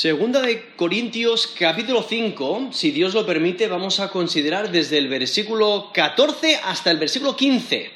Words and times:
Segunda 0.00 0.40
de 0.40 0.72
Corintios 0.76 1.46
capítulo 1.46 2.02
5, 2.02 2.70
si 2.72 2.90
Dios 2.90 3.12
lo 3.12 3.26
permite, 3.26 3.68
vamos 3.68 4.00
a 4.00 4.08
considerar 4.08 4.72
desde 4.72 4.96
el 4.96 5.08
versículo 5.08 5.90
14 5.92 6.56
hasta 6.56 6.90
el 6.90 6.96
versículo 6.96 7.36
15. 7.36 7.90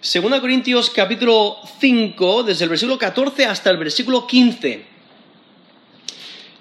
Segunda 0.00 0.40
Corintios 0.40 0.90
capítulo 0.90 1.56
5, 1.80 2.44
desde 2.44 2.62
el 2.62 2.70
versículo 2.70 2.98
14 3.00 3.46
hasta 3.46 3.68
el 3.70 3.78
versículo 3.78 4.28
15. 4.28 4.84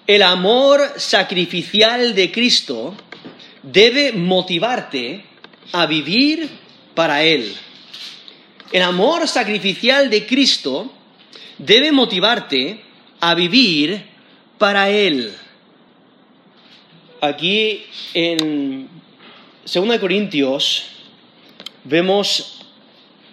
El 0.08 0.24
amor 0.24 0.94
sacrificial 0.98 2.16
de 2.16 2.32
Cristo 2.32 2.96
debe 3.62 4.12
motivarte 4.14 5.24
a 5.72 5.86
vivir 5.86 6.50
para 6.96 7.22
Él. 7.22 7.54
El 8.72 8.82
amor 8.82 9.28
sacrificial 9.28 10.10
de 10.10 10.26
Cristo 10.26 10.92
debe 11.60 11.92
motivarte 11.92 12.82
a 13.20 13.36
vivir 13.36 14.13
para 14.58 14.90
Él. 14.90 15.34
Aquí 17.22 17.86
en 18.14 18.90
2 19.72 20.00
Corintios 20.00 20.90
vemos 21.84 22.66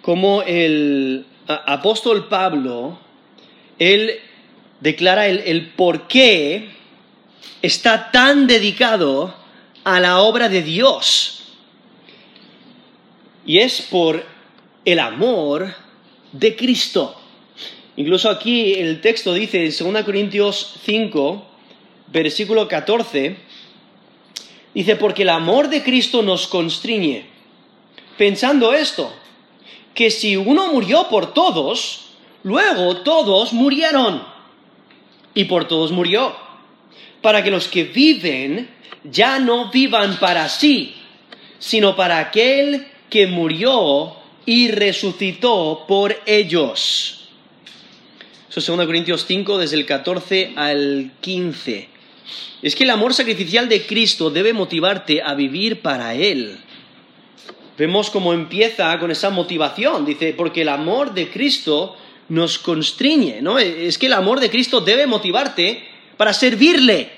cómo 0.01 0.41
el 0.43 1.25
apóstol 1.47 2.27
Pablo, 2.27 2.97
él 3.79 4.19
declara 4.79 5.27
el, 5.27 5.39
el 5.39 5.69
por 5.71 6.07
qué 6.07 6.69
está 7.61 8.11
tan 8.11 8.47
dedicado 8.47 9.35
a 9.83 9.99
la 9.99 10.19
obra 10.21 10.49
de 10.49 10.61
Dios. 10.61 11.43
Y 13.45 13.59
es 13.59 13.81
por 13.81 14.23
el 14.85 14.99
amor 14.99 15.73
de 16.31 16.55
Cristo. 16.55 17.20
Incluso 18.01 18.31
aquí 18.31 18.73
el 18.73 18.99
texto 18.99 19.31
dice 19.31 19.63
en 19.63 19.93
2 19.93 20.03
Corintios 20.03 20.73
5, 20.85 21.45
versículo 22.07 22.67
14, 22.67 23.35
dice, 24.73 24.95
porque 24.95 25.21
el 25.21 25.29
amor 25.29 25.69
de 25.69 25.83
Cristo 25.83 26.23
nos 26.23 26.47
constriñe, 26.47 27.25
pensando 28.17 28.73
esto, 28.73 29.13
que 29.93 30.09
si 30.09 30.35
uno 30.35 30.73
murió 30.73 31.09
por 31.09 31.31
todos, 31.35 32.07
luego 32.41 32.97
todos 33.01 33.53
murieron, 33.53 34.23
y 35.35 35.43
por 35.43 35.67
todos 35.67 35.91
murió, 35.91 36.35
para 37.21 37.43
que 37.43 37.51
los 37.51 37.67
que 37.67 37.83
viven 37.83 38.67
ya 39.03 39.37
no 39.37 39.69
vivan 39.69 40.17
para 40.17 40.49
sí, 40.49 40.95
sino 41.59 41.95
para 41.95 42.17
aquel 42.17 42.87
que 43.11 43.27
murió 43.27 44.15
y 44.47 44.71
resucitó 44.71 45.85
por 45.87 46.19
ellos. 46.25 47.20
Eso 48.51 48.59
es 48.59 48.67
2 48.67 48.85
Corintios 48.85 49.25
5, 49.25 49.59
desde 49.59 49.77
el 49.77 49.85
14 49.85 50.51
al 50.57 51.13
15. 51.21 51.87
Es 52.61 52.75
que 52.75 52.83
el 52.83 52.89
amor 52.89 53.13
sacrificial 53.13 53.69
de 53.69 53.85
Cristo 53.85 54.29
debe 54.29 54.51
motivarte 54.51 55.21
a 55.21 55.35
vivir 55.35 55.81
para 55.81 56.15
Él. 56.15 56.57
Vemos 57.77 58.09
cómo 58.09 58.33
empieza 58.33 58.99
con 58.99 59.09
esa 59.09 59.29
motivación. 59.29 60.03
Dice, 60.05 60.33
porque 60.33 60.63
el 60.63 60.67
amor 60.67 61.13
de 61.13 61.29
Cristo 61.29 61.95
nos 62.27 62.59
constriñe, 62.59 63.41
¿no? 63.41 63.57
Es 63.57 63.97
que 63.97 64.07
el 64.07 64.13
amor 64.13 64.41
de 64.41 64.49
Cristo 64.49 64.81
debe 64.81 65.07
motivarte 65.07 65.87
para 66.17 66.33
servirle. 66.33 67.09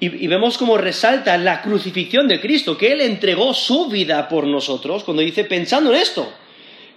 Y, 0.00 0.26
vemos 0.26 0.58
cómo 0.58 0.78
resalta 0.78 1.38
la 1.38 1.62
crucifixión 1.62 2.26
de 2.26 2.40
Cristo, 2.40 2.76
que 2.76 2.90
Él 2.90 3.02
entregó 3.02 3.54
su 3.54 3.86
vida 3.86 4.28
por 4.28 4.48
nosotros, 4.48 5.04
cuando 5.04 5.22
dice, 5.22 5.44
pensando 5.44 5.94
en 5.94 6.02
esto, 6.02 6.28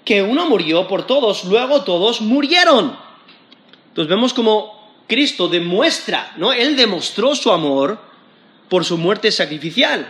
que 0.06 0.22
uno 0.22 0.48
murió 0.48 0.88
por 0.88 1.06
todos, 1.06 1.44
luego 1.45 1.84
todos 1.84 2.22
murieron. 2.22 2.95
Entonces 3.89 4.09
vemos 4.09 4.34
como 4.34 4.94
Cristo 5.08 5.47
demuestra, 5.47 6.34
¿no? 6.38 6.53
Él 6.53 6.75
demostró 6.75 7.36
su 7.36 7.52
amor 7.52 8.00
por 8.70 8.86
su 8.86 8.97
muerte 8.97 9.31
sacrificial. 9.31 10.08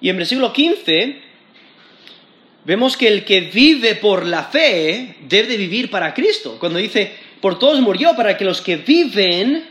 Y 0.00 0.10
en 0.10 0.18
versículo 0.18 0.52
15 0.52 1.22
vemos 2.64 2.96
que 2.96 3.08
el 3.08 3.24
que 3.24 3.40
vive 3.40 3.94
por 3.94 4.26
la 4.26 4.44
fe 4.44 5.16
debe 5.22 5.56
vivir 5.56 5.90
para 5.90 6.12
Cristo. 6.12 6.56
Cuando 6.60 6.78
dice, 6.78 7.14
por 7.40 7.58
todos 7.58 7.80
murió, 7.80 8.14
para 8.14 8.36
que 8.36 8.44
los 8.44 8.60
que 8.60 8.76
viven 8.76 9.66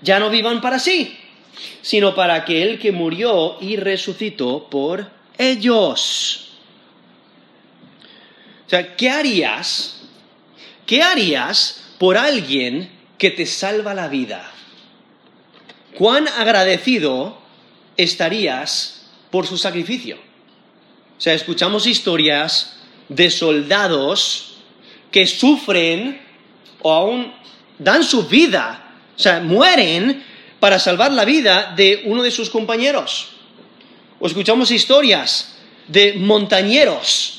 ya 0.00 0.18
no 0.18 0.30
vivan 0.30 0.60
para 0.60 0.78
sí, 0.78 1.16
sino 1.82 2.14
para 2.14 2.34
aquel 2.34 2.78
que 2.78 2.92
murió 2.92 3.58
y 3.60 3.76
resucitó 3.76 4.68
por 4.70 5.10
ellos. 5.36 6.47
O 8.68 8.70
sea, 8.70 8.96
¿qué 8.96 9.08
harías? 9.08 9.94
¿Qué 10.84 11.02
harías 11.02 11.80
por 11.96 12.18
alguien 12.18 12.90
que 13.16 13.30
te 13.30 13.46
salva 13.46 13.94
la 13.94 14.08
vida? 14.08 14.52
¿Cuán 15.96 16.28
agradecido 16.28 17.38
estarías 17.96 19.06
por 19.30 19.46
su 19.46 19.56
sacrificio? 19.56 20.16
O 20.16 21.20
sea, 21.20 21.32
escuchamos 21.32 21.86
historias 21.86 22.76
de 23.08 23.30
soldados 23.30 24.58
que 25.10 25.26
sufren 25.26 26.20
o 26.82 26.92
aún 26.92 27.32
dan 27.78 28.04
su 28.04 28.28
vida, 28.28 28.96
o 29.16 29.18
sea, 29.18 29.40
mueren 29.40 30.22
para 30.60 30.78
salvar 30.78 31.12
la 31.12 31.24
vida 31.24 31.72
de 31.74 32.02
uno 32.04 32.22
de 32.22 32.30
sus 32.30 32.50
compañeros. 32.50 33.30
O 34.20 34.26
escuchamos 34.26 34.70
historias 34.70 35.56
de 35.86 36.12
montañeros 36.18 37.37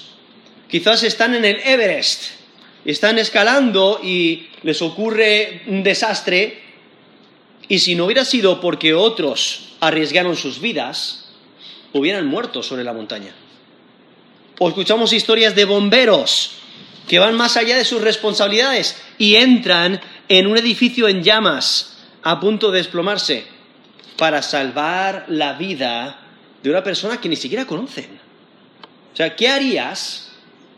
Quizás 0.69 1.01
están 1.03 1.33
en 1.33 1.45
el 1.45 1.59
Everest, 1.63 2.25
están 2.85 3.17
escalando 3.17 3.99
y 4.03 4.49
les 4.61 4.81
ocurre 4.81 5.63
un 5.65 5.81
desastre 5.81 6.61
y 7.67 7.79
si 7.79 7.95
no 7.95 8.05
hubiera 8.05 8.23
sido 8.23 8.61
porque 8.61 8.93
otros 8.93 9.73
arriesgaron 9.79 10.35
sus 10.35 10.61
vidas, 10.61 11.29
hubieran 11.93 12.27
muerto 12.27 12.61
sobre 12.61 12.83
la 12.83 12.93
montaña. 12.93 13.33
O 14.59 14.69
escuchamos 14.69 15.11
historias 15.11 15.55
de 15.55 15.65
bomberos 15.65 16.51
que 17.07 17.17
van 17.17 17.35
más 17.35 17.57
allá 17.57 17.75
de 17.75 17.85
sus 17.85 18.01
responsabilidades 18.01 18.95
y 19.17 19.35
entran 19.35 19.99
en 20.27 20.45
un 20.45 20.57
edificio 20.57 21.07
en 21.07 21.23
llamas 21.23 21.97
a 22.21 22.39
punto 22.39 22.69
de 22.69 22.77
desplomarse 22.77 23.45
para 24.17 24.43
salvar 24.43 25.25
la 25.29 25.53
vida 25.53 26.19
de 26.61 26.69
una 26.69 26.83
persona 26.83 27.19
que 27.19 27.29
ni 27.29 27.35
siquiera 27.35 27.65
conocen. 27.65 28.19
O 29.13 29.15
sea, 29.15 29.35
¿qué 29.35 29.47
harías 29.47 30.28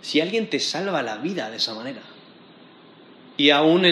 si 0.01 0.21
alguien 0.21 0.49
te 0.49 0.59
salva 0.59 1.01
la 1.03 1.17
vida 1.17 1.49
de 1.49 1.57
esa 1.57 1.73
manera. 1.73 2.01
Y 3.37 3.49
aún 3.49 3.85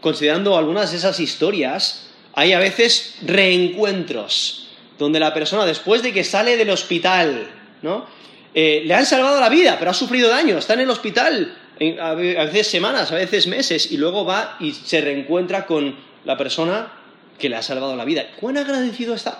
considerando 0.00 0.56
algunas 0.56 0.90
de 0.90 0.98
esas 0.98 1.20
historias, 1.20 2.10
hay 2.34 2.52
a 2.52 2.58
veces 2.58 3.16
reencuentros, 3.22 4.68
donde 4.98 5.20
la 5.20 5.32
persona 5.32 5.64
después 5.64 6.02
de 6.02 6.12
que 6.12 6.24
sale 6.24 6.56
del 6.56 6.70
hospital, 6.70 7.50
¿no? 7.82 8.06
Eh, 8.52 8.82
le 8.84 8.94
han 8.94 9.06
salvado 9.06 9.40
la 9.40 9.48
vida, 9.48 9.76
pero 9.78 9.92
ha 9.92 9.94
sufrido 9.94 10.28
daño, 10.28 10.58
está 10.58 10.74
en 10.74 10.80
el 10.80 10.90
hospital 10.90 11.56
a 12.00 12.14
veces 12.14 12.66
semanas, 12.66 13.10
a 13.10 13.14
veces 13.14 13.46
meses, 13.46 13.90
y 13.90 13.96
luego 13.96 14.24
va 14.24 14.56
y 14.60 14.72
se 14.72 15.00
reencuentra 15.00 15.64
con 15.64 15.96
la 16.24 16.36
persona 16.36 16.92
que 17.38 17.48
le 17.48 17.56
ha 17.56 17.62
salvado 17.62 17.96
la 17.96 18.04
vida. 18.04 18.26
¿Cuán 18.38 18.58
agradecido 18.58 19.14
está? 19.14 19.38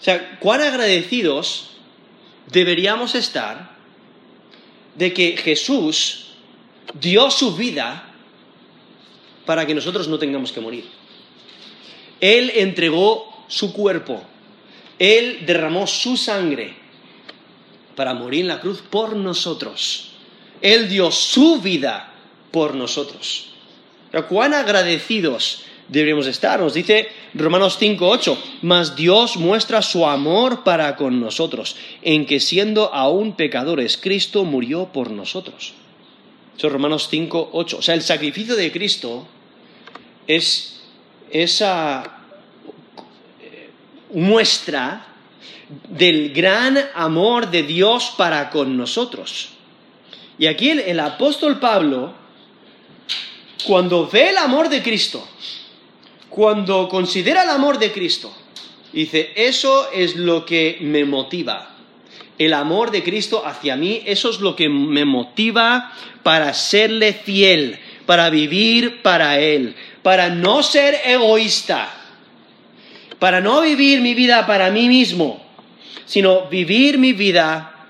O 0.00 0.02
sea, 0.02 0.38
¿cuán 0.40 0.62
agradecidos 0.62 1.76
deberíamos 2.50 3.14
estar 3.14 3.73
de 4.94 5.12
que 5.12 5.36
Jesús 5.36 6.26
dio 7.00 7.30
su 7.30 7.54
vida 7.54 8.10
para 9.46 9.66
que 9.66 9.74
nosotros 9.74 10.08
no 10.08 10.18
tengamos 10.18 10.52
que 10.52 10.60
morir. 10.60 10.84
Él 12.20 12.52
entregó 12.54 13.44
su 13.48 13.72
cuerpo, 13.72 14.22
Él 14.98 15.44
derramó 15.46 15.86
su 15.86 16.16
sangre 16.16 16.74
para 17.94 18.14
morir 18.14 18.42
en 18.42 18.48
la 18.48 18.60
cruz 18.60 18.82
por 18.82 19.14
nosotros. 19.16 20.10
Él 20.60 20.88
dio 20.88 21.10
su 21.10 21.60
vida 21.60 22.12
por 22.50 22.74
nosotros. 22.74 23.48
¿Cuán 24.28 24.54
agradecidos 24.54 25.64
deberíamos 25.88 26.26
estar? 26.26 26.60
Nos 26.60 26.74
dice 26.74 27.08
Romanos 27.34 27.78
5.8, 27.80 28.36
mas 28.62 28.96
Dios 28.96 29.36
muestra 29.36 29.82
su 29.82 30.06
amor 30.06 30.64
para 30.64 30.96
con 30.96 31.20
nosotros, 31.20 31.76
en 32.02 32.26
que 32.26 32.40
siendo 32.40 32.92
aún 32.92 33.36
pecadores, 33.36 33.96
Cristo 33.96 34.44
murió 34.44 34.92
por 34.92 35.10
nosotros. 35.10 35.74
Eso 36.56 36.66
es 36.66 36.72
Romanos 36.72 37.08
5.8. 37.10 37.78
O 37.78 37.82
sea, 37.82 37.94
el 37.94 38.02
sacrificio 38.02 38.54
de 38.56 38.70
Cristo 38.70 39.26
es 40.26 40.80
esa 41.30 42.04
eh, 43.42 43.70
muestra 44.12 45.08
del 45.88 46.32
gran 46.32 46.78
amor 46.94 47.50
de 47.50 47.64
Dios 47.64 48.14
para 48.16 48.50
con 48.50 48.76
nosotros. 48.76 49.50
Y 50.38 50.46
aquí 50.46 50.70
el, 50.70 50.80
el 50.80 51.00
apóstol 51.00 51.58
Pablo, 51.58 52.14
cuando 53.66 54.08
ve 54.08 54.30
el 54.30 54.36
amor 54.36 54.68
de 54.68 54.82
Cristo, 54.82 55.26
cuando 56.34 56.88
considera 56.88 57.44
el 57.44 57.50
amor 57.50 57.78
de 57.78 57.92
Cristo, 57.92 58.34
dice, 58.92 59.30
eso 59.36 59.92
es 59.92 60.16
lo 60.16 60.44
que 60.44 60.78
me 60.80 61.04
motiva. 61.04 61.76
El 62.36 62.54
amor 62.54 62.90
de 62.90 63.04
Cristo 63.04 63.46
hacia 63.46 63.76
mí, 63.76 64.02
eso 64.04 64.30
es 64.30 64.40
lo 64.40 64.56
que 64.56 64.68
me 64.68 65.04
motiva 65.04 65.92
para 66.24 66.52
serle 66.52 67.12
fiel, 67.12 67.78
para 68.04 68.30
vivir 68.30 69.00
para 69.00 69.38
Él, 69.38 69.76
para 70.02 70.28
no 70.28 70.64
ser 70.64 71.02
egoísta, 71.04 71.88
para 73.20 73.40
no 73.40 73.60
vivir 73.60 74.00
mi 74.00 74.14
vida 74.14 74.44
para 74.44 74.72
mí 74.72 74.88
mismo, 74.88 75.40
sino 76.04 76.48
vivir 76.48 76.98
mi 76.98 77.12
vida 77.12 77.86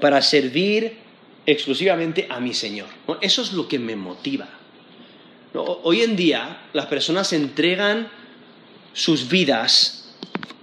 para 0.00 0.22
servir 0.22 0.96
exclusivamente 1.44 2.26
a 2.30 2.40
mi 2.40 2.54
Señor. 2.54 2.88
Eso 3.20 3.42
es 3.42 3.52
lo 3.52 3.68
que 3.68 3.78
me 3.78 3.96
motiva. 3.96 4.55
Hoy 5.54 6.02
en 6.02 6.16
día 6.16 6.68
las 6.72 6.86
personas 6.86 7.32
entregan 7.32 8.08
sus 8.92 9.28
vidas 9.28 10.14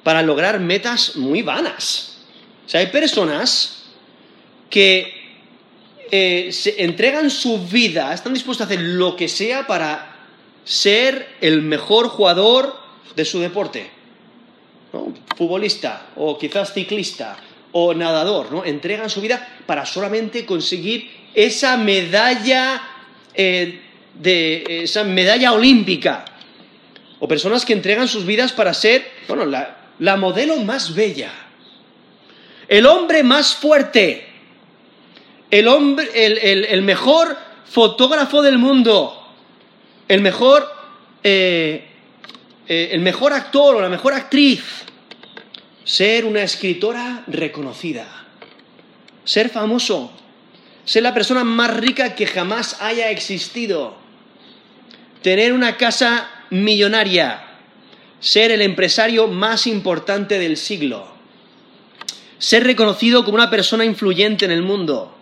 para 0.04 0.22
lograr 0.22 0.60
metas 0.60 1.16
muy 1.16 1.42
vanas. 1.42 2.18
O 2.66 2.70
sea, 2.70 2.82
hay 2.82 2.88
personas 2.88 3.86
que 4.70 5.24
eh, 6.12 6.52
entregan 6.78 7.30
su 7.30 7.60
vida, 7.66 8.14
están 8.14 8.34
dispuestos 8.34 8.66
a 8.66 8.72
hacer 8.72 8.82
lo 8.82 9.16
que 9.16 9.28
sea 9.28 9.66
para 9.66 10.16
ser 10.64 11.36
el 11.42 11.62
mejor 11.62 12.08
jugador 12.10 12.76
de 13.16 13.26
su 13.26 13.40
deporte. 13.40 13.90
Futbolista 15.36 16.10
o 16.16 16.38
quizás 16.38 16.74
ciclista 16.74 17.38
o 17.72 17.94
nadador, 17.94 18.52
¿no? 18.52 18.64
Entregan 18.64 19.10
su 19.10 19.22
vida 19.22 19.48
para 19.66 19.86
solamente 19.86 20.46
conseguir 20.46 21.10
esa 21.34 21.78
medalla 21.78 22.82
eh, 23.34 23.82
de 24.14 24.84
esa 24.84 25.04
medalla 25.04 25.54
olímpica. 25.54 26.26
O 27.20 27.28
personas 27.28 27.66
que 27.66 27.74
entregan 27.74 28.08
sus 28.08 28.26
vidas 28.26 28.52
para 28.52 28.74
ser, 28.74 29.10
bueno, 29.28 29.46
la, 29.46 30.18
modelo 30.18 30.58
más 30.58 30.94
bella, 30.94 31.32
el 32.68 32.86
hombre 32.86 33.24
más 33.24 33.56
fuerte, 33.56 34.28
el, 35.50 35.68
hombre, 35.68 36.10
el, 36.14 36.82
mejor 36.82 37.38
fotógrafo 37.66 38.42
del 38.42 38.58
mundo, 38.58 39.26
el 40.10 40.22
mejor, 40.22 40.70
eh, 41.24 41.88
eh, 42.68 42.90
el 42.92 43.00
mejor 43.00 43.32
actor 43.32 43.78
o 43.78 43.82
la 43.82 43.90
mejor 43.90 44.14
actriz, 44.14 44.64
ser 45.86 46.26
una 46.26 46.44
escritora 46.44 47.24
reconocida, 47.28 48.06
ser 49.24 49.50
famoso, 49.50 50.12
ser 50.84 51.04
la 51.04 51.14
persona 51.14 51.46
más 51.46 51.76
rica 51.78 52.16
que 52.16 52.26
jamás 52.26 52.82
haya 52.82 53.10
existido, 53.10 54.03
tener 55.24 55.54
una 55.54 55.78
casa 55.78 56.30
millonaria, 56.52 57.44
ser 58.20 58.52
el 58.52 58.62
empresario 58.62 59.28
más 59.28 59.66
importante 59.66 60.38
del 60.38 60.58
siglo, 60.58 61.08
ser 62.38 62.64
reconocido 62.66 63.24
como 63.24 63.36
una 63.36 63.50
persona 63.50 63.86
influyente 63.86 64.46
en 64.46 64.52
el 64.52 64.62
mundo, 64.62 65.16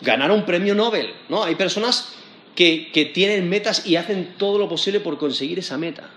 ganar 0.00 0.32
un 0.32 0.44
premio 0.44 0.74
Nobel, 0.74 1.12
¿no? 1.28 1.44
Hay 1.44 1.54
personas 1.54 2.14
que, 2.56 2.90
que 2.92 3.04
tienen 3.04 3.48
metas 3.48 3.86
y 3.86 3.96
hacen 3.96 4.34
todo 4.38 4.58
lo 4.58 4.68
posible 4.68 5.00
por 5.00 5.18
conseguir 5.18 5.58
esa 5.58 5.78
meta. 5.78 6.10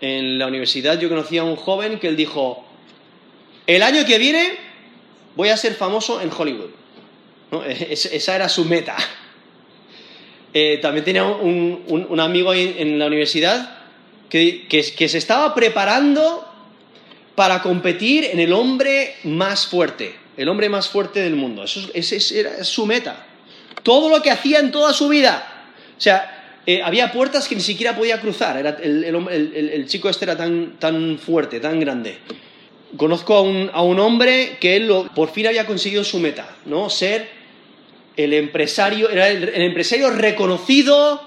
En 0.00 0.38
la 0.38 0.46
universidad 0.46 1.00
yo 1.00 1.08
conocí 1.08 1.38
a 1.38 1.42
un 1.42 1.56
joven 1.56 1.98
que 1.98 2.06
él 2.06 2.16
dijo, 2.16 2.66
el 3.66 3.82
año 3.82 4.04
que 4.04 4.18
viene 4.18 4.58
voy 5.34 5.48
a 5.48 5.56
ser 5.56 5.74
famoso 5.74 6.20
en 6.20 6.30
Hollywood. 6.30 6.70
esa 7.66 8.36
era 8.36 8.48
su 8.48 8.66
meta. 8.66 8.96
Eh, 10.58 10.78
también 10.80 11.04
tenía 11.04 11.22
un, 11.22 12.18
amigo 12.18 12.54
en 12.54 12.98
la 12.98 13.08
universidad 13.08 13.76
que, 14.30 14.66
se 15.06 15.18
estaba 15.18 15.54
preparando 15.54 16.48
para 17.34 17.60
competir 17.60 18.24
en 18.24 18.40
el 18.40 18.54
hombre 18.54 19.16
más 19.24 19.66
fuerte, 19.66 20.14
el 20.34 20.48
hombre 20.48 20.70
más 20.70 20.88
fuerte 20.88 21.20
del 21.20 21.36
mundo. 21.36 21.62
Eso, 21.62 22.34
era 22.34 22.64
su 22.64 22.86
meta. 22.86 23.26
Todo 23.82 24.08
lo 24.08 24.22
que 24.22 24.30
hacía 24.30 24.60
en 24.60 24.72
toda 24.72 24.94
su 24.94 25.10
vida. 25.10 25.46
O 25.94 26.00
sea, 26.00 26.62
eh, 26.64 26.80
había 26.82 27.12
puertas 27.12 27.48
que 27.48 27.54
ni 27.54 27.60
siquiera 27.60 27.94
podía 27.94 28.18
cruzar. 28.18 28.56
el, 28.82 29.84
chico 29.86 30.08
este 30.08 30.24
era 30.24 30.38
tan, 30.38 31.18
fuerte, 31.18 31.60
tan 31.60 31.78
grande. 31.80 32.16
Conozco 32.96 33.34
a 33.34 33.42
un, 33.82 34.00
hombre 34.00 34.56
que 34.58 34.88
por 35.14 35.30
fin 35.30 35.48
había 35.48 35.66
conseguido 35.66 36.02
su 36.02 36.18
meta, 36.18 36.48
¿no? 36.64 36.88
Ser 36.88 37.35
el 38.16 38.32
empresario, 38.32 39.10
era 39.10 39.28
el, 39.28 39.48
empresario 39.62 40.10
reconocido 40.10 41.20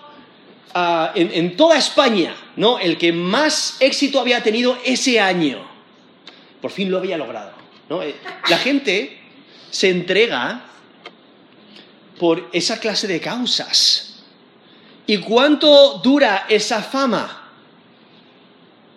ah, 0.74 1.12
en, 1.16 1.56
toda 1.56 1.78
España, 1.78 2.36
¿no? 2.56 2.80
El 2.80 2.98
que 2.98 3.14
más 3.14 3.78
éxito 3.80 4.20
había 4.20 4.42
tenido 4.42 4.78
ese 4.84 5.20
año. 5.20 5.68
Por 6.62 6.72
fin 6.72 6.92
lo 6.92 6.98
había 6.98 7.18
logrado. 7.18 7.52
Eh, 8.02 8.16
la 8.50 8.58
gente 8.58 9.18
se 9.70 9.90
entrega 9.90 10.66
por 12.20 12.50
esa 12.52 12.80
clase 12.80 13.08
de 13.08 13.20
causas. 13.20 14.24
¿Y 15.08 15.18
cuánto 15.18 16.00
dura 16.04 16.46
esa 16.50 16.84
fama? 16.84 17.50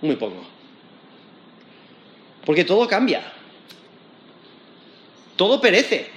Muy 0.02 0.16
poco. 0.16 0.44
Porque 2.44 2.64
todo 2.64 2.86
cambia. 2.88 3.32
Todo 5.36 5.60
perece. 5.60 6.10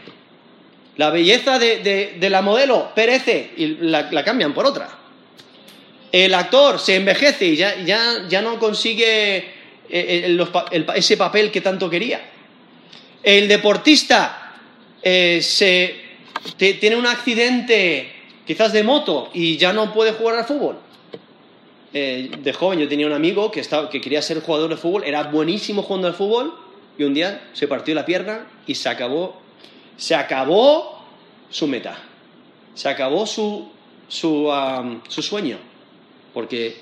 La 0.97 1.09
belleza 1.09 1.59
de, 1.59 2.17
la 2.29 2.41
modelo 2.41 2.91
perece 2.95 3.51
y 3.57 3.67
la, 3.81 4.23
cambian 4.23 4.53
por 4.53 4.65
otra. 4.65 4.89
El 6.11 6.33
actor 6.33 6.79
se 6.79 6.95
envejece 6.95 7.47
y 7.47 7.55
ya, 7.57 8.41
no 8.41 8.57
consigue 8.57 9.37
eh, 9.37 9.45
eh, 9.89 10.85
ese 10.95 11.17
papel 11.17 11.51
que 11.51 11.59
tanto 11.59 11.89
quería. 11.89 12.21
El 13.21 13.47
deportista 13.49 14.55
eh, 15.01 15.43
tiene 16.57 16.95
un 16.95 17.07
accidente 17.07 18.11
quizás 18.47 18.71
de 18.71 18.83
moto 18.83 19.31
y 19.33 19.57
ya 19.57 19.73
no 19.73 19.91
puede 19.91 20.13
jugar 20.13 20.37
al 20.37 20.45
fútbol. 20.45 20.77
de 21.91 22.53
joven 22.53 22.79
yo 22.79 22.87
tenía 22.87 23.07
un 23.07 23.13
amigo 23.13 23.51
que, 23.51 23.63
que 23.91 23.99
quería 23.99 24.21
ser 24.21 24.39
jugador 24.41 24.69
de 24.69 24.77
fútbol, 24.77 25.03
era 25.03 25.23
buenísimo 25.23 25.81
jugando 25.81 26.07
al 26.07 26.13
fútbol 26.13 26.53
y 26.97 27.03
un 27.03 27.13
día 27.13 27.49
se 27.51 27.67
partió 27.67 27.93
la 27.93 28.05
pierna 28.05 28.47
y 28.65 28.75
se 28.75 28.87
acabó 28.87 29.44
se 29.97 30.15
acabó 30.15 31.03
su 31.49 31.67
meta, 31.67 31.97
se 32.73 32.89
acabó 32.89 33.25
su, 33.25 33.69
su, 34.07 35.21
sueño, 35.21 35.57
porque 36.33 36.77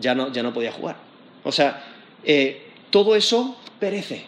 ya 0.00 0.14
no, 0.14 0.32
ya 0.32 0.42
no, 0.42 0.52
podía 0.52 0.72
jugar. 0.72 0.96
O 1.44 1.52
sea, 1.52 1.84
eh, 2.24 2.70
todo 2.90 3.16
eso 3.16 3.56
perece. 3.78 4.24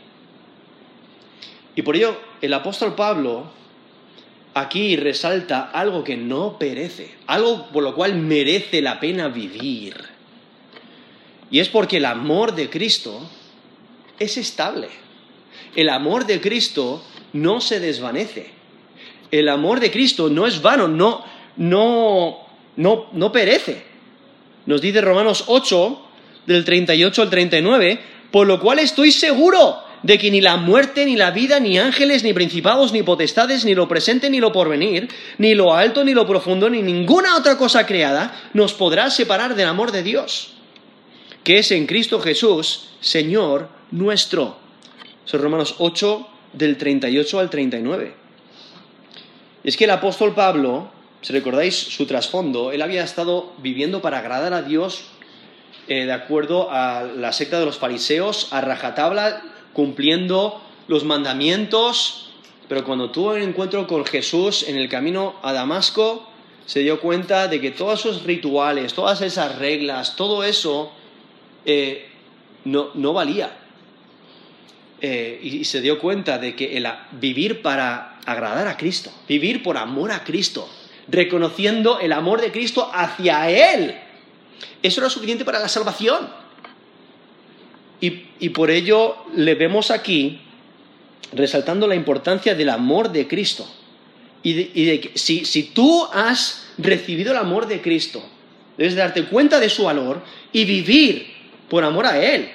Y 1.75 1.83
por 1.83 1.97
ello 1.97 2.17
el 2.41 2.55
apóstol 2.55 2.95
Pablo 2.95 3.51
aquí 4.55 4.97
resalta 4.97 5.71
algo 5.71 6.03
que 6.03 6.17
no 6.17 6.59
perece, 6.59 7.15
algo 7.27 7.67
por 7.67 7.83
lo 7.83 7.95
cual 7.95 8.15
merece 8.17 8.81
la 8.81 8.99
pena 8.99 9.29
vivir. 9.29 9.95
Y 11.51 11.61
es 11.61 11.69
porque 11.69 11.99
el 11.99 12.07
amor 12.07 12.55
de 12.55 12.71
Cristo 12.71 13.21
es 14.19 14.37
estable. 14.37 14.89
El 15.75 15.91
amor 15.91 16.27
de 16.27 16.41
Cristo 16.41 17.03
no 17.37 17.61
se 17.61 17.81
desvanece. 17.81 18.51
El 19.31 19.49
amor 19.49 19.81
de 19.81 19.91
Cristo 19.91 20.29
no 20.31 20.47
es 20.47 20.63
vano, 20.63 20.89
no, 20.89 21.25
no, 21.57 22.39
no, 22.77 23.07
no 23.13 23.33
perece. 23.33 23.85
Nos 24.67 24.81
dice 24.81 25.01
Romanos 25.01 25.45
8, 25.47 26.03
del 26.47 26.65
38 26.65 27.23
al 27.23 27.31
39, 27.31 28.01
por 28.31 28.47
lo 28.47 28.61
cual 28.61 28.79
estoy 28.79 29.13
seguro 29.13 29.83
de 30.03 30.19
que 30.19 30.31
ni 30.31 30.41
la 30.41 30.57
muerte, 30.57 31.05
ni 31.05 31.17
la 31.17 31.31
vida, 31.31 31.59
ni 31.59 31.79
ángeles, 31.79 32.23
ni 32.23 32.33
principados, 32.33 32.93
ni 32.93 33.03
potestades, 33.03 33.65
ni 33.65 33.75
lo 33.75 33.89
presente, 33.89 34.31
ni 34.31 34.39
lo 34.39 34.53
porvenir, 34.53 35.09
ni 35.39 35.55
lo 35.55 35.75
alto, 35.75 36.05
ni 36.05 36.15
lo 36.15 36.27
profundo, 36.27 36.71
ni 36.71 36.83
ninguna 36.83 37.37
otra 37.37 37.59
cosa 37.59 37.87
creada 37.87 38.51
nos 38.53 38.73
podrá 38.75 39.11
separar 39.11 39.55
del 39.57 39.67
amor 39.67 39.91
de 39.93 40.03
Dios, 40.03 40.53
que 41.43 41.59
es 41.59 41.73
en 41.73 41.87
Cristo 41.87 42.21
Jesús, 42.21 42.91
Señor 43.01 43.69
nuestro. 43.91 44.59
Son 45.25 45.41
Romanos 45.41 45.75
8, 45.79 46.29
del 46.57 46.77
38 46.77 47.39
al 47.39 47.51
39. 47.51 48.15
Es 49.63 49.77
que 49.77 49.85
el 49.85 49.91
apóstol 49.91 50.35
Pablo, 50.35 50.91
si 51.21 51.33
recordáis 51.33 51.75
su 51.77 52.07
trasfondo, 52.07 52.73
él 52.73 52.83
había 52.83 53.05
estado 53.05 53.53
viviendo 53.59 54.01
para 54.01 54.19
agradar 54.19 54.55
a 54.55 54.63
Dios 54.63 55.05
eh, 55.89 56.07
de 56.07 56.13
acuerdo 56.13 56.69
a 56.71 57.03
la 57.03 57.33
secta 57.33 57.61
de 57.61 57.67
los 57.67 57.79
fariseos, 57.79 58.53
a 58.53 58.61
rajatabla, 58.61 59.43
cumpliendo 59.73 60.61
los 60.89 61.05
mandamientos, 61.05 62.31
pero 62.69 62.85
cuando 62.85 63.11
tuvo 63.11 63.33
un 63.33 63.43
encuentro 63.43 63.87
con 63.87 64.05
Jesús 64.05 64.65
en 64.67 64.77
el 64.77 64.89
camino 64.89 65.35
a 65.43 65.53
Damasco, 65.53 66.27
se 66.65 66.81
dio 66.81 67.01
cuenta 67.01 67.47
de 67.47 67.61
que 67.61 67.71
todos 67.71 68.01
esos 68.01 68.25
rituales, 68.25 68.95
todas 68.95 69.21
esas 69.21 69.59
reglas, 69.59 70.17
todo 70.17 70.43
eso 70.43 70.91
eh, 71.65 72.09
no, 72.65 72.91
no 72.95 73.13
valía. 73.13 73.66
Eh, 75.01 75.39
y, 75.43 75.65
se 75.65 75.83
dio 75.83 75.99
cuenta 75.99 76.39
de 76.39 76.57
que 76.57 76.77
el 76.77 76.87
vivir 77.13 77.61
para 77.61 78.19
agradar 78.25 78.67
a 78.67 78.79
Cristo, 78.79 79.13
vivir 79.29 79.63
por 79.63 79.77
amor 79.77 80.11
a 80.11 80.25
Cristo, 80.25 80.69
reconociendo 81.09 82.01
el 82.01 82.13
amor 82.13 82.41
de 82.41 82.51
Cristo 82.51 82.91
hacia 82.95 83.51
Él, 83.51 83.95
eso 84.83 85.01
era 85.01 85.11
suficiente 85.11 85.45
para 85.45 85.59
la 85.59 85.69
salvación. 85.69 86.29
Y, 88.01 88.51
por 88.51 88.71
ello 88.71 89.17
le 89.35 89.55
vemos 89.55 89.91
aquí 89.91 90.41
resaltando 91.33 91.87
la 91.87 91.95
importancia 91.95 92.55
del 92.55 92.69
amor 92.69 93.11
de 93.11 93.27
Cristo. 93.27 93.67
Y 94.43 94.53
de, 94.53 95.01
que 95.01 95.19
si, 95.19 95.45
si 95.45 95.65
tú 95.65 96.07
has 96.13 96.69
recibido 96.79 97.33
el 97.33 97.39
amor 97.39 97.67
de 97.67 97.81
Cristo, 97.81 98.23
debes 98.79 98.95
darte 98.95 99.25
cuenta 99.25 99.59
de 99.59 99.69
su 99.69 99.85
valor 99.85 100.23
y 100.53 100.65
vivir 100.65 101.27
por 101.69 101.83
amor 101.85 102.07
a 102.07 102.23
Él. 102.23 102.49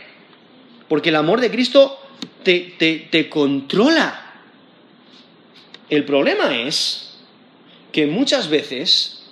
Porque 0.87 1.09
el 1.09 1.15
amor 1.15 1.41
de 1.41 1.51
Cristo 1.51 2.00
te, 2.43 3.29
controla. 3.29 4.33
El 5.89 6.05
problema 6.05 6.55
es 6.55 7.17
que 7.91 8.05
muchas 8.05 8.49
veces 8.49 9.23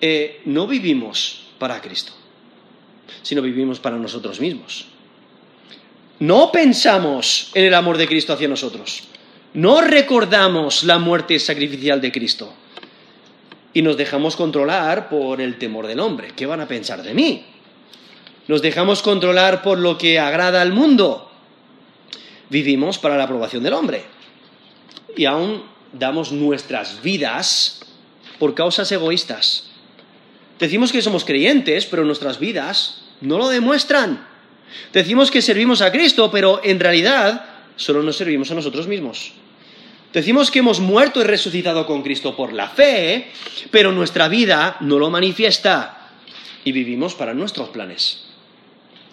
eh, 0.00 0.42
no 0.44 0.66
vivimos 0.66 1.44
para 1.58 1.80
Cristo, 1.80 2.12
sino 3.22 3.40
vivimos 3.40 3.80
para 3.80 3.96
nosotros 3.96 4.40
mismos. 4.40 4.86
No 6.18 6.52
pensamos 6.52 7.50
en 7.54 7.64
el 7.64 7.74
amor 7.74 7.98
de 7.98 8.06
Cristo 8.06 8.32
hacia 8.32 8.46
nosotros. 8.46 9.02
No 9.54 9.80
recordamos 9.80 10.84
la 10.84 10.98
muerte 10.98 11.38
sacrificial 11.38 12.00
de 12.00 12.12
Cristo. 12.12 12.54
Y 13.74 13.82
nos 13.82 13.96
dejamos 13.96 14.36
controlar 14.36 15.08
por 15.08 15.40
el 15.40 15.58
temor 15.58 15.86
del 15.86 15.98
hombre. 15.98 16.32
¿Qué 16.36 16.46
van 16.46 16.60
a 16.60 16.68
pensar 16.68 17.02
de 17.02 17.14
mí? 17.14 17.44
Nos 18.46 18.62
dejamos 18.62 19.02
controlar 19.02 19.62
por 19.62 19.78
lo 19.78 19.98
que 19.98 20.20
agrada 20.20 20.62
al 20.62 20.72
mundo. 20.72 21.31
Vivimos 22.52 22.98
para 22.98 23.16
la 23.16 23.24
aprobación 23.24 23.62
del 23.62 23.72
hombre. 23.72 24.04
Y 25.16 25.24
aún 25.24 25.62
damos 25.90 26.32
nuestras 26.32 27.02
vidas 27.02 27.80
por 28.38 28.54
causas 28.54 28.92
egoístas. 28.92 29.70
Decimos 30.58 30.92
que 30.92 31.00
somos 31.00 31.24
creyentes, 31.24 31.86
pero 31.86 32.04
nuestras 32.04 32.38
vidas 32.38 33.04
no 33.22 33.38
lo 33.38 33.48
demuestran. 33.48 34.26
Decimos 34.92 35.30
que 35.30 35.40
servimos 35.40 35.80
a 35.80 35.90
Cristo, 35.90 36.30
pero 36.30 36.60
en 36.62 36.78
realidad 36.78 37.46
solo 37.76 38.02
nos 38.02 38.18
servimos 38.18 38.50
a 38.50 38.54
nosotros 38.54 38.86
mismos. 38.86 39.32
Decimos 40.12 40.50
que 40.50 40.58
hemos 40.58 40.78
muerto 40.78 41.22
y 41.22 41.24
resucitado 41.24 41.86
con 41.86 42.02
Cristo 42.02 42.36
por 42.36 42.52
la 42.52 42.68
fe, 42.68 43.30
pero 43.70 43.92
nuestra 43.92 44.28
vida 44.28 44.76
no 44.80 44.98
lo 44.98 45.08
manifiesta 45.08 46.10
y 46.64 46.72
vivimos 46.72 47.14
para 47.14 47.32
nuestros 47.32 47.70
planes, 47.70 48.24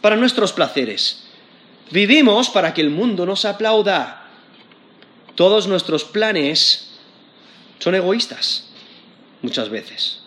para 0.02 0.18
nuestros 0.18 0.52
placeres. 0.52 1.29
Vivimos 1.92 2.50
para 2.50 2.74
que 2.74 2.82
el 2.82 2.90
mundo 2.90 3.26
nos 3.26 3.46
aplauda. 3.46 4.28
Todos 5.36 5.68
nuestros 5.68 6.04
planes 6.04 6.92
son 7.80 7.96
egoístas, 7.96 8.70
muchas 9.42 9.70
veces. 9.70 10.22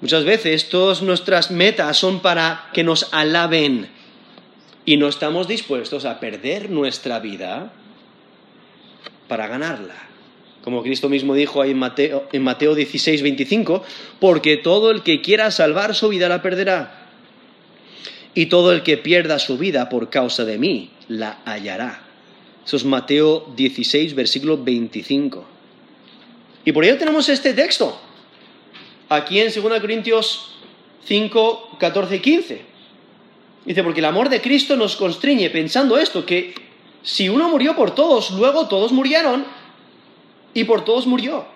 Muchas 0.00 0.24
veces 0.24 0.68
todas 0.70 1.02
nuestras 1.02 1.50
metas 1.50 1.98
son 1.98 2.20
para 2.20 2.70
que 2.72 2.82
nos 2.82 3.12
alaben, 3.12 3.90
y 4.84 4.96
no 4.96 5.08
estamos 5.08 5.46
dispuestos 5.46 6.04
a 6.04 6.20
perder 6.20 6.70
nuestra 6.70 7.20
vida 7.20 7.72
para 9.28 9.46
ganarla. 9.46 9.94
Como 10.64 10.82
Cristo 10.82 11.08
mismo 11.08 11.34
dijo 11.34 11.62
ahí 11.62 11.70
en 11.70 11.78
Mateo, 11.78 12.28
en 12.32 12.42
Mateo 12.42 12.74
16, 12.74 13.22
25, 13.22 13.84
porque 14.18 14.56
todo 14.56 14.90
el 14.90 15.02
que 15.02 15.22
quiera 15.22 15.50
salvar 15.50 15.94
su 15.94 16.08
vida 16.08 16.28
la 16.28 16.42
perderá. 16.42 16.99
Y 18.34 18.46
todo 18.46 18.72
el 18.72 18.82
que 18.82 18.96
pierda 18.96 19.38
su 19.38 19.58
vida 19.58 19.88
por 19.88 20.10
causa 20.10 20.44
de 20.44 20.58
mí 20.58 20.90
la 21.08 21.40
hallará. 21.44 22.02
Eso 22.64 22.76
es 22.76 22.84
Mateo 22.84 23.52
16, 23.56 24.14
versículo 24.14 24.62
25. 24.62 25.44
Y 26.64 26.72
por 26.72 26.84
ello 26.84 26.98
tenemos 26.98 27.28
este 27.28 27.52
texto. 27.54 28.00
Aquí 29.08 29.40
en 29.40 29.52
2 29.52 29.80
Corintios 29.80 30.54
5, 31.04 31.78
14 31.78 32.16
y 32.16 32.20
15. 32.20 32.62
Dice, 33.64 33.82
porque 33.82 34.00
el 34.00 34.06
amor 34.06 34.28
de 34.28 34.40
Cristo 34.40 34.76
nos 34.76 34.96
constriñe 34.96 35.50
pensando 35.50 35.98
esto, 35.98 36.24
que 36.24 36.54
si 37.02 37.28
uno 37.28 37.48
murió 37.48 37.74
por 37.74 37.94
todos, 37.94 38.30
luego 38.30 38.68
todos 38.68 38.92
murieron 38.92 39.44
y 40.54 40.64
por 40.64 40.84
todos 40.84 41.06
murió. 41.06 41.46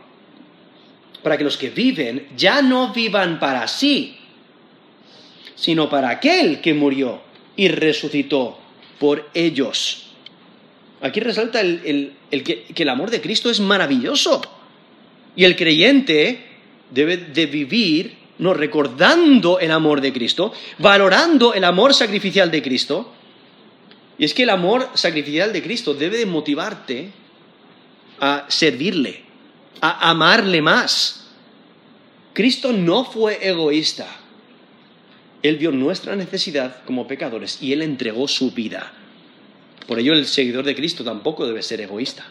Para 1.22 1.38
que 1.38 1.44
los 1.44 1.56
que 1.56 1.70
viven 1.70 2.28
ya 2.36 2.60
no 2.60 2.92
vivan 2.92 3.38
para 3.38 3.66
sí, 3.68 4.18
sino 5.64 5.88
para 5.88 6.10
aquel 6.10 6.60
que 6.60 6.74
murió 6.74 7.22
y 7.56 7.68
resucitó 7.68 8.58
por 8.98 9.30
ellos. 9.32 10.10
Aquí 11.00 11.20
resalta 11.20 11.62
el, 11.62 12.12
que, 12.30 12.64
que 12.64 12.82
el 12.82 12.88
amor 12.90 13.10
de 13.10 13.22
Cristo 13.22 13.48
es 13.48 13.60
maravilloso. 13.60 14.42
Y 15.34 15.44
el 15.44 15.56
creyente 15.56 16.44
debe 16.90 17.16
de 17.16 17.46
vivir 17.46 18.14
no 18.36 18.52
recordando 18.52 19.58
el 19.58 19.70
amor 19.70 20.02
de 20.02 20.12
Cristo, 20.12 20.52
valorando 20.80 21.54
el 21.54 21.64
amor 21.64 21.94
sacrificial 21.94 22.50
de 22.50 22.62
Cristo. 22.62 23.14
Y 24.18 24.26
es 24.26 24.34
que 24.34 24.42
el 24.42 24.50
amor 24.50 24.90
sacrificial 24.92 25.54
de 25.54 25.62
Cristo 25.62 25.94
debe 25.94 26.18
de 26.18 26.26
motivarte 26.26 27.10
a 28.20 28.44
servirle, 28.48 29.22
a 29.80 30.10
amarle 30.10 30.60
más. 30.60 31.30
Cristo 32.34 32.70
no 32.70 33.06
fue 33.06 33.38
egoísta. 33.48 34.23
Él 35.44 35.58
vio 35.58 35.70
nuestra 35.70 36.16
necesidad 36.16 36.82
como 36.84 37.06
pecadores 37.06 37.62
y 37.62 37.72
Él 37.72 37.82
entregó 37.82 38.26
su 38.26 38.50
vida. 38.50 38.92
Por 39.86 40.00
ello 40.00 40.14
el 40.14 40.26
seguidor 40.26 40.64
de 40.64 40.74
Cristo 40.74 41.04
tampoco 41.04 41.46
debe 41.46 41.62
ser 41.62 41.80
egoísta. 41.80 42.26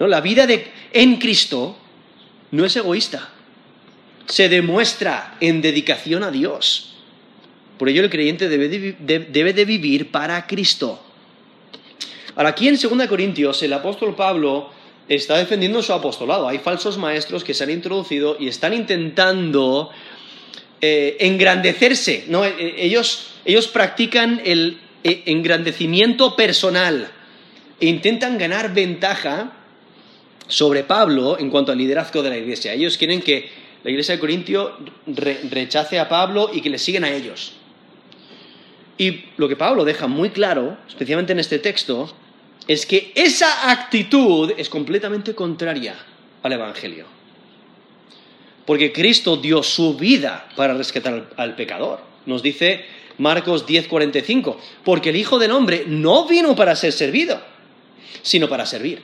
¿No? 0.00 0.08
La 0.08 0.20
vida 0.20 0.48
de, 0.48 0.66
en 0.92 1.16
Cristo 1.16 1.76
no 2.50 2.64
es 2.64 2.74
egoísta 2.74 3.30
se 4.26 4.48
demuestra 4.48 5.36
en 5.40 5.60
dedicación 5.60 6.22
a 6.22 6.30
Dios. 6.30 6.94
Por 7.78 7.88
ello 7.88 8.02
el 8.02 8.10
creyente 8.10 8.48
debe 8.48 8.68
de, 8.68 9.64
vivir 9.64 10.10
para 10.10 10.46
Cristo. 10.46 11.00
Ahora, 12.36 12.50
aquí 12.50 12.68
en 12.68 12.78
2 12.80 13.06
Corintios 13.08 13.62
el 13.62 13.72
apóstol 13.72 14.14
Pablo 14.14 14.70
está 15.08 15.36
defendiendo 15.36 15.82
su 15.82 15.92
apostolado. 15.92 16.48
Hay 16.48 16.58
falsos 16.58 16.98
maestros 16.98 17.44
que 17.44 17.54
se 17.54 17.64
han 17.64 17.70
introducido 17.70 18.36
y 18.38 18.48
están 18.48 18.72
intentando 18.72 19.90
eh, 20.86 21.16
engrandecerse. 21.20 22.24
¿no? 22.28 22.44
Eh, 22.44 22.54
eh, 22.58 22.74
ellos, 22.76 23.32
ellos 23.46 23.68
practican 23.68 24.42
el 24.44 24.78
engrandecimiento 25.02 26.36
personal 26.36 27.10
e 27.80 27.86
intentan 27.86 28.36
ganar 28.36 28.74
ventaja 28.74 29.52
sobre 30.46 30.84
Pablo 30.84 31.38
en 31.38 31.48
cuanto 31.48 31.72
al 31.72 31.78
liderazgo 31.78 32.22
de 32.22 32.28
la 32.28 32.36
iglesia. 32.36 32.74
Ellos 32.74 32.98
quieren 32.98 33.22
que 33.22 33.48
la 33.82 33.90
iglesia 33.90 34.14
de 34.14 34.20
Corintio 34.20 34.76
rechace 35.50 35.98
a 35.98 36.06
Pablo 36.06 36.50
y 36.52 36.60
que 36.60 36.68
le 36.68 36.76
siguen 36.76 37.04
a 37.04 37.10
ellos. 37.10 37.54
Y 38.98 39.24
lo 39.38 39.48
que 39.48 39.56
Pablo 39.56 39.86
deja 39.86 40.06
muy 40.06 40.28
claro, 40.30 40.76
especialmente 40.86 41.32
en 41.32 41.38
este 41.38 41.58
texto, 41.58 42.14
es 42.68 42.84
que 42.84 43.10
esa 43.14 43.70
actitud 43.70 44.52
es 44.58 44.68
completamente 44.68 45.34
contraria 45.34 45.94
al 46.42 46.52
Evangelio. 46.52 47.13
Porque 48.66 48.92
Cristo 48.92 49.36
dio 49.36 49.62
su 49.62 49.96
vida 49.96 50.48
para 50.56 50.74
rescatar 50.74 51.30
al 51.36 51.54
pecador. 51.54 52.00
Nos 52.26 52.42
dice 52.42 52.84
Marcos 53.18 53.66
10:45, 53.66 54.56
porque 54.84 55.10
el 55.10 55.16
Hijo 55.16 55.38
del 55.38 55.52
Hombre 55.52 55.84
no 55.86 56.26
vino 56.26 56.56
para 56.56 56.74
ser 56.76 56.92
servido, 56.92 57.40
sino 58.22 58.48
para 58.48 58.66
servir 58.66 59.02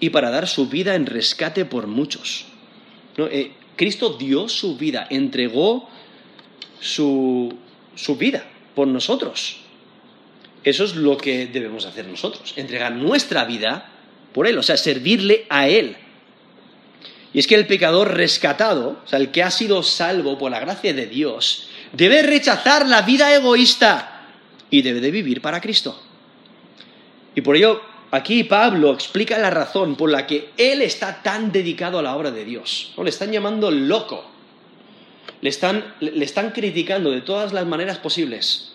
y 0.00 0.10
para 0.10 0.30
dar 0.30 0.48
su 0.48 0.66
vida 0.68 0.94
en 0.94 1.06
rescate 1.06 1.64
por 1.64 1.86
muchos. 1.86 2.46
Eh, 3.16 3.52
Cristo 3.76 4.16
dio 4.18 4.48
su 4.48 4.76
vida, 4.76 5.06
entregó 5.10 5.88
su, 6.80 7.56
vida 8.18 8.44
por 8.74 8.86
nosotros. 8.88 9.58
Eso 10.64 10.84
es 10.84 10.96
lo 10.96 11.16
que 11.16 11.46
debemos 11.46 11.86
hacer 11.86 12.06
nosotros, 12.06 12.52
entregar 12.56 12.92
nuestra 12.92 13.44
vida 13.44 13.90
por 14.32 14.46
Él, 14.46 14.58
o 14.58 14.62
sea, 14.62 14.76
servirle 14.76 15.46
a 15.48 15.68
Él. 15.68 15.96
Y 17.32 17.38
es 17.38 17.46
que 17.46 17.54
el 17.54 17.66
pecador 17.66 18.14
rescatado, 18.14 19.00
o 19.04 19.08
sea, 19.08 19.18
el 19.18 19.30
que 19.30 19.42
ha 19.42 19.50
sido 19.50 19.82
salvo 19.82 20.36
por 20.36 20.50
la 20.50 20.60
gracia 20.60 20.92
de 20.92 21.06
Dios, 21.06 21.68
debe 21.92 22.22
rechazar 22.22 22.88
la 22.88 23.02
vida 23.02 23.34
egoísta 23.34 24.26
y 24.68 24.82
debe 24.82 25.00
de 25.00 25.10
vivir 25.10 25.40
para 25.40 25.60
Cristo. 25.60 26.00
Y 27.34 27.40
por 27.40 27.56
ello 27.56 27.82
Aquí 28.12 28.42
Pablo 28.42 28.92
explica 28.92 29.38
la 29.38 29.50
razón 29.50 29.94
por 29.94 30.10
la 30.10 30.26
que 30.26 30.50
él 30.56 30.82
está 30.82 31.22
tan 31.22 31.52
dedicado 31.52 31.98
a 31.98 32.02
la 32.02 32.16
obra 32.16 32.32
de 32.32 32.44
Dios. 32.44 32.92
Le 33.00 33.08
están 33.08 33.30
llamando 33.30 33.70
loco. 33.70 34.24
Le 35.40 35.48
están, 35.48 35.94
le 36.00 36.24
están 36.24 36.50
criticando 36.50 37.10
de 37.10 37.20
todas 37.20 37.52
las 37.52 37.66
maneras 37.66 37.98
posibles. 37.98 38.72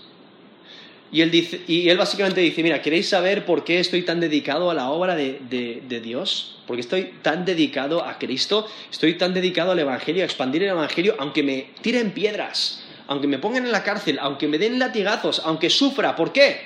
Y 1.15 1.21
él, 1.21 1.31
dice, 1.31 1.61
y 1.65 1.87
él 1.87 1.97
básicamente 1.97 2.41
dice, 2.41 2.61
mira, 2.61 2.81
¿queréis 2.81 3.07
saber 3.07 3.45
por 3.45 3.63
qué 3.63 3.79
estoy 3.79 4.01
tan 4.01 4.19
dedicado 4.19 4.69
a 4.69 4.73
la 4.73 4.89
obra 4.89 5.15
de, 5.15 5.39
de, 5.49 6.01
Dios? 6.01 6.57
Porque 6.67 6.81
estoy 6.81 7.13
tan 7.21 7.45
dedicado 7.45 8.03
a 8.03 8.19
Cristo, 8.19 8.67
estoy 8.91 9.13
tan 9.13 9.33
dedicado 9.33 9.71
al 9.71 9.79
Evangelio, 9.79 10.23
a 10.23 10.25
expandir 10.25 10.63
el 10.63 10.71
Evangelio, 10.71 11.15
aunque 11.17 11.41
me 11.41 11.69
tiren 11.81 12.11
piedras, 12.11 12.83
aunque 13.07 13.27
me 13.27 13.39
pongan 13.39 13.63
en 13.63 13.71
la 13.71 13.81
cárcel, 13.81 14.19
aunque 14.19 14.49
me 14.49 14.57
den 14.57 14.77
latigazos, 14.77 15.41
aunque 15.45 15.69
sufra. 15.69 16.17
¿Por 16.17 16.33
qué? 16.33 16.59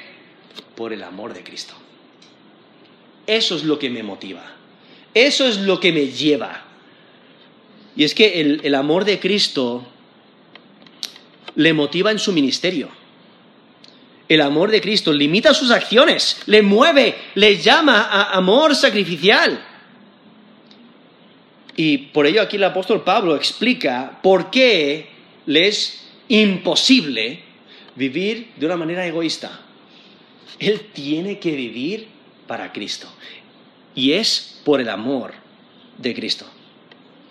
Por 0.74 0.94
el 0.94 1.04
amor 1.04 1.36
de 1.36 1.44
Cristo. 1.44 1.76
Eso 3.28 3.56
es 3.56 3.64
lo 3.64 3.78
que 3.78 3.92
me 3.92 4.02
motiva. 4.02 4.42
Eso 5.14 5.46
es 5.46 5.58
lo 5.58 5.80
que 5.80 5.92
me 5.92 6.08
lleva. 6.08 6.66
Y 7.96 8.04
es 8.04 8.16
que 8.16 8.42
el, 8.42 8.74
amor 8.74 9.06
de 9.06 9.20
Cristo 9.20 9.86
le 11.54 11.72
motiva 11.74 12.10
en 12.10 12.18
su 12.18 12.34
ministerio. 12.34 12.98
El 14.30 14.42
amor 14.42 14.70
de 14.70 14.80
Cristo 14.80 15.12
limita 15.12 15.56
sus 15.56 15.72
acciones, 15.72 16.44
le 16.46 16.62
mueve, 16.62 17.16
le 17.34 17.58
llama 17.58 18.04
a 18.04 18.38
amor 18.38 18.76
sacrificial. 18.76 19.66
Y 21.76 21.98
por 21.98 22.28
ello 22.28 22.42
aquí 22.42 22.58
el 22.58 22.64
apóstol 22.64 23.04
Pablo 23.04 23.36
explica 23.36 24.20
por 24.22 24.52
qué 24.52 25.10
le 25.48 25.68
es 25.68 26.08
imposible 26.28 27.42
vivir 27.96 28.52
de 28.56 28.68
una 28.68 28.78
manera 28.78 29.06
egoísta. 29.06 29.62
Él 30.60 30.90
tiene 30.94 31.40
que 31.40 31.52
vivir 31.52 32.08
para 32.46 32.72
Cristo. 32.72 33.08
Y 33.96 34.12
es 34.12 34.62
por 34.64 34.80
el 34.80 34.90
amor 34.90 35.34
de 35.98 36.14
Cristo. 36.14 36.46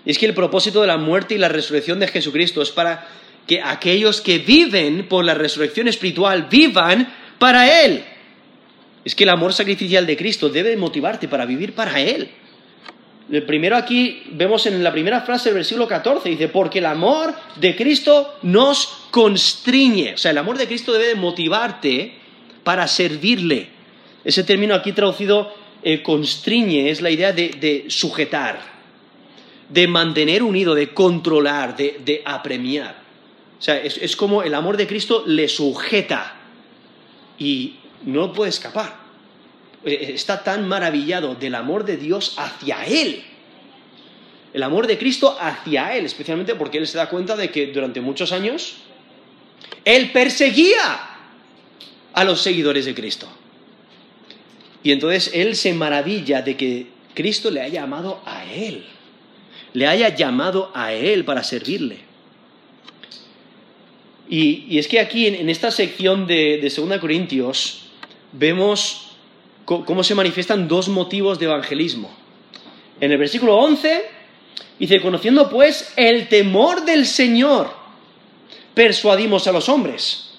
Es 0.05 0.19
que 0.19 0.27
el 0.27 0.35
propósito 0.35 0.81
de 0.81 0.89
la 0.89 0.97
muerte 0.97 1.35
y 1.35 1.39
la 1.39 1.49
resurrección 1.49 2.01
de 2.01 2.09
Jesucristo 2.09 2.61
es 2.61 2.71
para 2.71 3.07
que 3.49 3.61
aquellos 3.61 4.21
que 4.21 4.39
viven 4.39 5.09
por 5.09 5.25
la 5.25 5.35
resurrección 5.35 5.89
espiritual 5.89 6.47
vivan 6.49 7.13
para 7.39 7.85
Él. 7.85 8.05
Es 9.05 9.15
que 9.15 9.25
el 9.25 9.31
amor 9.31 9.53
sacrificial 9.53 10.07
de 10.07 10.17
Cristo 10.17 10.49
debe 10.49 10.77
motivarte 10.77 11.27
para 11.27 11.47
vivir 11.47 11.75
para 11.75 11.99
Él. 12.01 12.29
El 13.31 13.43
primero 13.43 13.77
aquí 13.77 14.23
vemos 14.33 14.67
en 14.67 14.83
la 14.83 14.93
primera 14.93 15.21
frase 15.21 15.49
del 15.49 15.57
versículo 15.57 15.89
14, 15.89 16.29
dice, 16.29 16.49
porque 16.49 16.79
el 16.79 16.87
amor 16.87 17.35
de 17.57 17.75
Cristo 17.75 18.39
nos 18.43 19.07
constriñe. 19.11 20.15
O 20.15 20.19
sea, 20.19 20.31
el 20.31 20.39
amor 20.39 20.57
de 20.57 20.67
Cristo 20.67 20.93
debe 20.93 21.15
motivarte 21.15 22.15
para 22.65 22.87
servirle. 22.87 23.69
Ese 24.25 24.45
término 24.45 24.75
aquí 24.75 24.93
traducido 24.93 25.55
eh, 25.83 26.03
constriñe 26.03 26.91
es 26.91 27.01
la 27.01 27.11
idea 27.11 27.33
de, 27.33 27.87
sujetar, 27.89 28.61
de 29.69 29.87
mantener 29.89 30.43
unido, 30.43 30.75
de 30.75 30.93
controlar, 30.93 31.77
de, 31.77 32.23
apremiar. 32.25 33.08
O 33.59 33.63
sea, 33.63 33.77
es, 33.77 34.15
como 34.17 34.43
el 34.43 34.55
amor 34.55 34.77
de 34.77 34.87
Cristo 34.87 35.25
le 35.27 35.49
sujeta 35.49 36.35
y 37.39 37.75
no 38.05 38.33
puede 38.33 38.51
escapar. 38.51 38.97
Eh, 39.85 40.13
está 40.15 40.45
tan 40.45 40.69
maravillado 40.69 41.35
del 41.35 41.57
amor 41.57 41.85
de 41.85 41.97
Dios 41.97 42.35
hacia 42.39 42.85
Él. 42.87 43.25
El 44.55 44.63
amor 44.63 44.87
de 44.87 44.97
Cristo 44.97 45.37
hacia 45.41 45.97
Él, 45.97 46.07
especialmente 46.07 46.55
porque 46.55 46.79
Él 46.79 46.87
se 46.87 46.99
da 46.99 47.09
cuenta 47.09 47.37
de 47.37 47.51
que 47.51 47.67
durante 47.67 48.01
muchos 48.01 48.31
años 48.31 48.77
Él 49.85 50.13
perseguía 50.13 51.01
a 52.13 52.25
los 52.25 52.41
seguidores 52.41 52.85
de 52.85 52.95
Cristo. 52.95 53.29
Y 54.85 54.93
entonces 54.93 55.33
Él 55.35 55.57
se 55.57 55.75
maravilla 55.75 56.43
de 56.43 56.57
que 56.57 56.87
Cristo 57.15 57.51
le 57.51 57.61
haya 57.61 57.83
amado 57.83 58.21
a 58.25 58.45
Él, 58.45 58.87
le 59.73 59.89
haya 59.89 60.15
llamado 60.15 60.71
a 60.75 60.93
Él 60.93 61.25
para 61.25 61.43
servirle. 61.43 62.08
Y, 64.29 64.79
es 64.79 64.89
que 64.89 65.01
aquí 65.01 65.27
en, 65.27 65.49
esta 65.49 65.71
sección 65.71 66.27
de, 66.27 66.59
de 66.59 66.71
2 66.75 66.99
Corintios 66.99 67.85
vemos 68.33 69.09
cómo 69.65 70.03
se 70.03 70.15
manifiestan 70.15 70.69
dos 70.69 70.89
motivos 70.89 71.39
de 71.39 71.47
evangelismo. 71.47 72.11
En 73.01 73.13
el 73.13 73.19
versículo 73.19 73.57
11 73.57 74.05
dice, 74.79 75.01
conociendo 75.01 75.51
pues 75.51 75.93
el 75.97 76.29
temor 76.29 76.85
del 76.85 77.07
Señor, 77.07 77.71
persuadimos 78.75 79.47
a 79.47 79.53
los 79.53 79.69
hombres. 79.69 80.31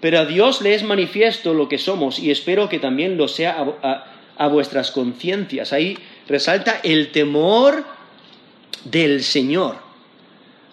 Pero 0.00 0.18
a 0.18 0.24
Dios 0.26 0.60
le 0.60 0.74
es 0.74 0.82
manifiesto 0.82 1.54
lo 1.54 1.68
que 1.68 1.78
somos 1.78 2.18
y 2.18 2.30
espero 2.30 2.68
que 2.68 2.78
también 2.78 3.16
lo 3.16 3.28
sea 3.28 3.64
a, 3.82 4.04
a 4.36 4.48
vuestras 4.48 4.90
conciencias. 4.90 5.72
Ahí 5.72 5.98
resalta 6.28 6.80
el 6.82 7.10
temor 7.10 7.84
del 8.84 9.22
Señor. 9.22 9.76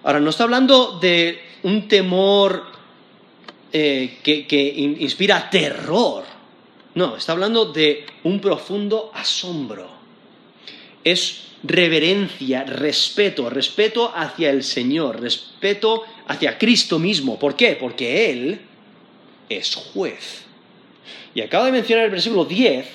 Ahora, 0.03 0.20
no 0.20 0.29
está 0.29 0.43
hablando 0.43 1.00
de 1.00 1.50
un 1.63 1.88
temor 1.88 2.63
eh, 3.72 4.20
que 4.24 4.74
inspira 5.00 5.50
terror, 5.50 6.24
no, 6.94 7.15
está 7.15 7.32
hablando 7.32 7.65
de 7.65 8.06
un 8.24 8.41
profundo 8.41 9.12
asombro. 9.13 9.89
Es 11.03 11.44
reverencia, 11.63 12.63
respeto, 12.63 13.50
respeto 13.50 14.12
hacia 14.13 14.50
el 14.50 14.63
Señor, 14.63 15.22
respeto 15.22 16.03
hacia 16.27 16.58
Cristo 16.58 17.00
mismo. 17.00 17.39
¿Por 17.39 17.56
qué? 17.56 17.77
Porque 17.80 18.30
Él 18.30 18.62
es 19.48 19.75
juez. 19.75 20.44
Y 21.33 21.42
acabo 21.42 21.66
de 21.66 21.72
mencionar 21.72 22.05
el 22.05 22.12
versículo 22.12 22.46
10. 22.46 22.85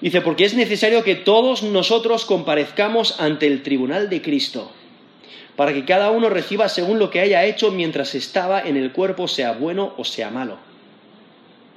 Dice, 0.00 0.20
porque 0.20 0.44
es 0.44 0.54
necesario 0.54 1.02
que 1.02 1.16
todos 1.16 1.62
nosotros 1.62 2.24
comparezcamos 2.24 3.20
ante 3.20 3.46
el 3.48 3.62
tribunal 3.62 4.08
de 4.08 4.22
Cristo, 4.22 4.70
para 5.58 5.74
que 5.74 5.84
cada 5.84 6.12
uno 6.12 6.30
reciba 6.30 6.68
según 6.68 7.00
lo 7.00 7.10
que 7.10 7.18
haya 7.18 7.44
hecho 7.44 7.72
mientras 7.72 8.14
estaba 8.14 8.60
en 8.60 8.76
el 8.76 8.92
cuerpo, 8.92 9.26
sea 9.26 9.54
bueno 9.54 9.92
o 9.96 10.04
sea 10.04 10.30
malo. 10.30 10.56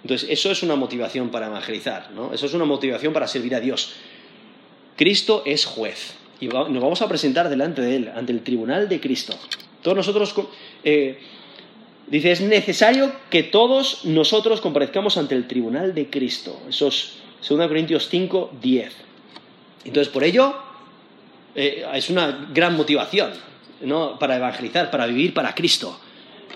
Entonces, 0.03 0.29
eso 0.29 0.51
es 0.51 0.61
una 0.61 0.75
motivación 0.75 1.29
para 1.29 1.47
evangelizar, 1.47 2.11
¿no? 2.11 2.31
Eso 2.31 2.45
es 2.45 2.53
una 2.53 2.65
motivación 2.65 3.11
para 3.11 3.27
servir 3.27 3.55
a 3.55 3.59
Dios. 3.59 3.93
Cristo 4.95 5.41
es 5.47 5.65
juez 5.65 6.13
y 6.39 6.47
nos 6.47 6.79
vamos 6.79 7.01
a 7.01 7.07
presentar 7.07 7.49
delante 7.49 7.81
de 7.81 7.95
Él, 7.95 8.11
ante 8.15 8.31
el 8.31 8.43
tribunal 8.43 8.87
de 8.87 8.99
Cristo. 8.99 9.33
Todos 9.81 9.97
nosotros, 9.97 10.35
eh, 10.83 11.17
dice, 12.05 12.33
es 12.33 12.41
necesario 12.41 13.11
que 13.31 13.41
todos 13.41 14.05
nosotros 14.05 14.61
comparezcamos 14.61 15.17
ante 15.17 15.33
el 15.33 15.47
tribunal 15.47 15.95
de 15.95 16.07
Cristo. 16.07 16.61
Eso 16.69 16.89
es 16.89 17.13
2 17.49 17.67
Corintios 17.67 18.09
5, 18.09 18.57
10. 18.61 18.93
Entonces, 19.85 20.13
por 20.13 20.23
ello, 20.23 20.53
eh, 21.55 21.83
es 21.95 22.11
una 22.11 22.47
gran 22.53 22.77
motivación 22.77 23.49
¿no? 23.83 24.17
para 24.19 24.37
evangelizar, 24.37 24.91
para 24.91 25.05
vivir 25.05 25.33
para 25.33 25.53
Cristo, 25.55 25.99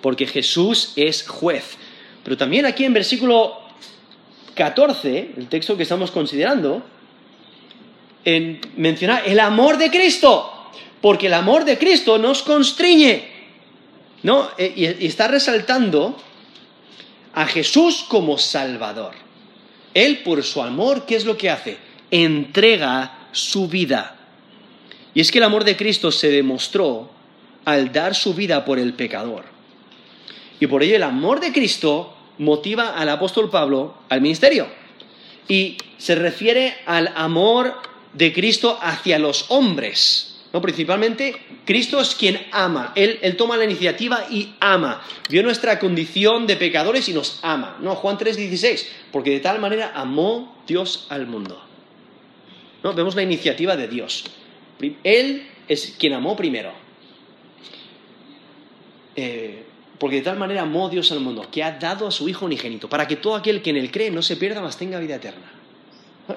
porque 0.01 0.27
Jesús 0.27 0.93
es 0.95 1.27
juez. 1.27 1.77
Pero 2.23 2.37
también 2.37 2.65
aquí 2.65 2.85
en 2.85 2.93
versículo 2.93 3.59
14, 4.55 5.31
el 5.37 5.47
texto 5.47 5.77
que 5.77 5.83
estamos 5.83 6.11
considerando, 6.11 6.83
en, 8.23 8.59
menciona 8.77 9.19
el 9.19 9.39
amor 9.39 9.77
de 9.77 9.91
Cristo, 9.91 10.71
porque 11.01 11.27
el 11.27 11.33
amor 11.33 11.65
de 11.65 11.77
Cristo 11.77 12.17
nos 12.17 12.41
constriñe, 12.41 13.29
¿no? 14.23 14.49
E, 14.57 14.73
y 14.75 15.05
está 15.05 15.27
resaltando 15.27 16.17
a 17.33 17.45
Jesús 17.45 18.05
como 18.07 18.37
Salvador. 18.37 19.13
Él, 19.93 20.19
por 20.23 20.43
su 20.43 20.61
amor, 20.61 21.05
¿qué 21.05 21.15
es 21.15 21.25
lo 21.25 21.37
que 21.37 21.49
hace? 21.49 21.77
Entrega 22.09 23.27
su 23.31 23.67
vida. 23.67 24.14
Y 25.15 25.21
es 25.21 25.31
que 25.31 25.39
el 25.39 25.45
amor 25.45 25.63
de 25.63 25.77
Cristo 25.77 26.11
se 26.11 26.29
demostró 26.29 27.09
al 27.63 27.91
dar 27.91 28.13
su 28.13 28.35
vida 28.35 28.65
por 28.65 28.77
el 28.77 28.93
pecador. 28.93 29.45
Y 30.59 30.67
por 30.67 30.83
ello 30.83 30.97
el 30.97 31.03
amor 31.03 31.39
de 31.39 31.51
Cristo 31.51 32.15
motiva 32.37 32.89
al 32.89 33.09
apóstol 33.09 33.49
Pablo 33.49 33.95
al 34.09 34.21
ministerio. 34.21 34.67
Y 35.47 35.77
se 35.97 36.15
refiere 36.15 36.75
al 36.85 37.11
amor 37.15 37.75
de 38.13 38.33
Cristo 38.33 38.77
hacia 38.81 39.17
los 39.17 39.45
hombres. 39.49 40.41
¿no? 40.51 40.61
Principalmente, 40.61 41.35
Cristo 41.65 42.01
es 42.01 42.13
quien 42.13 42.45
ama. 42.51 42.91
Él, 42.95 43.19
él, 43.21 43.37
toma 43.37 43.55
la 43.55 43.63
iniciativa 43.63 44.25
y 44.29 44.53
ama. 44.59 45.01
Vio 45.29 45.43
nuestra 45.43 45.79
condición 45.79 46.45
de 46.45 46.57
pecadores 46.57 47.07
y 47.07 47.13
nos 47.13 47.39
ama. 47.41 47.77
¿no? 47.81 47.95
Juan 47.95 48.17
3:16. 48.17 48.85
Porque 49.13 49.31
de 49.31 49.39
tal 49.39 49.59
manera 49.59 49.93
amó 49.95 50.61
Dios 50.67 51.07
al 51.09 51.25
mundo. 51.25 51.61
¿no? 52.83 52.93
Vemos 52.93 53.15
la 53.15 53.23
iniciativa 53.23 53.77
de 53.77 53.87
Dios. 53.87 54.25
Él 55.03 55.47
es 55.67 55.95
quien 55.97 56.13
amó 56.13 56.35
primero. 56.35 56.71
Eh, 59.15 59.63
porque 59.97 60.17
de 60.17 60.21
tal 60.23 60.37
manera 60.37 60.63
amó 60.63 60.89
Dios 60.89 61.11
al 61.11 61.21
mundo, 61.21 61.47
que 61.49 61.63
ha 61.63 61.71
dado 61.71 62.07
a 62.07 62.11
su 62.11 62.27
Hijo 62.27 62.45
unigénito, 62.45 62.89
para 62.89 63.07
que 63.07 63.15
todo 63.15 63.35
aquel 63.35 63.61
que 63.61 63.69
en 63.69 63.77
él 63.77 63.91
cree 63.91 64.11
no 64.11 64.21
se 64.21 64.35
pierda, 64.35 64.61
mas 64.61 64.77
tenga 64.77 64.99
vida 64.99 65.15
eterna. 65.15 65.51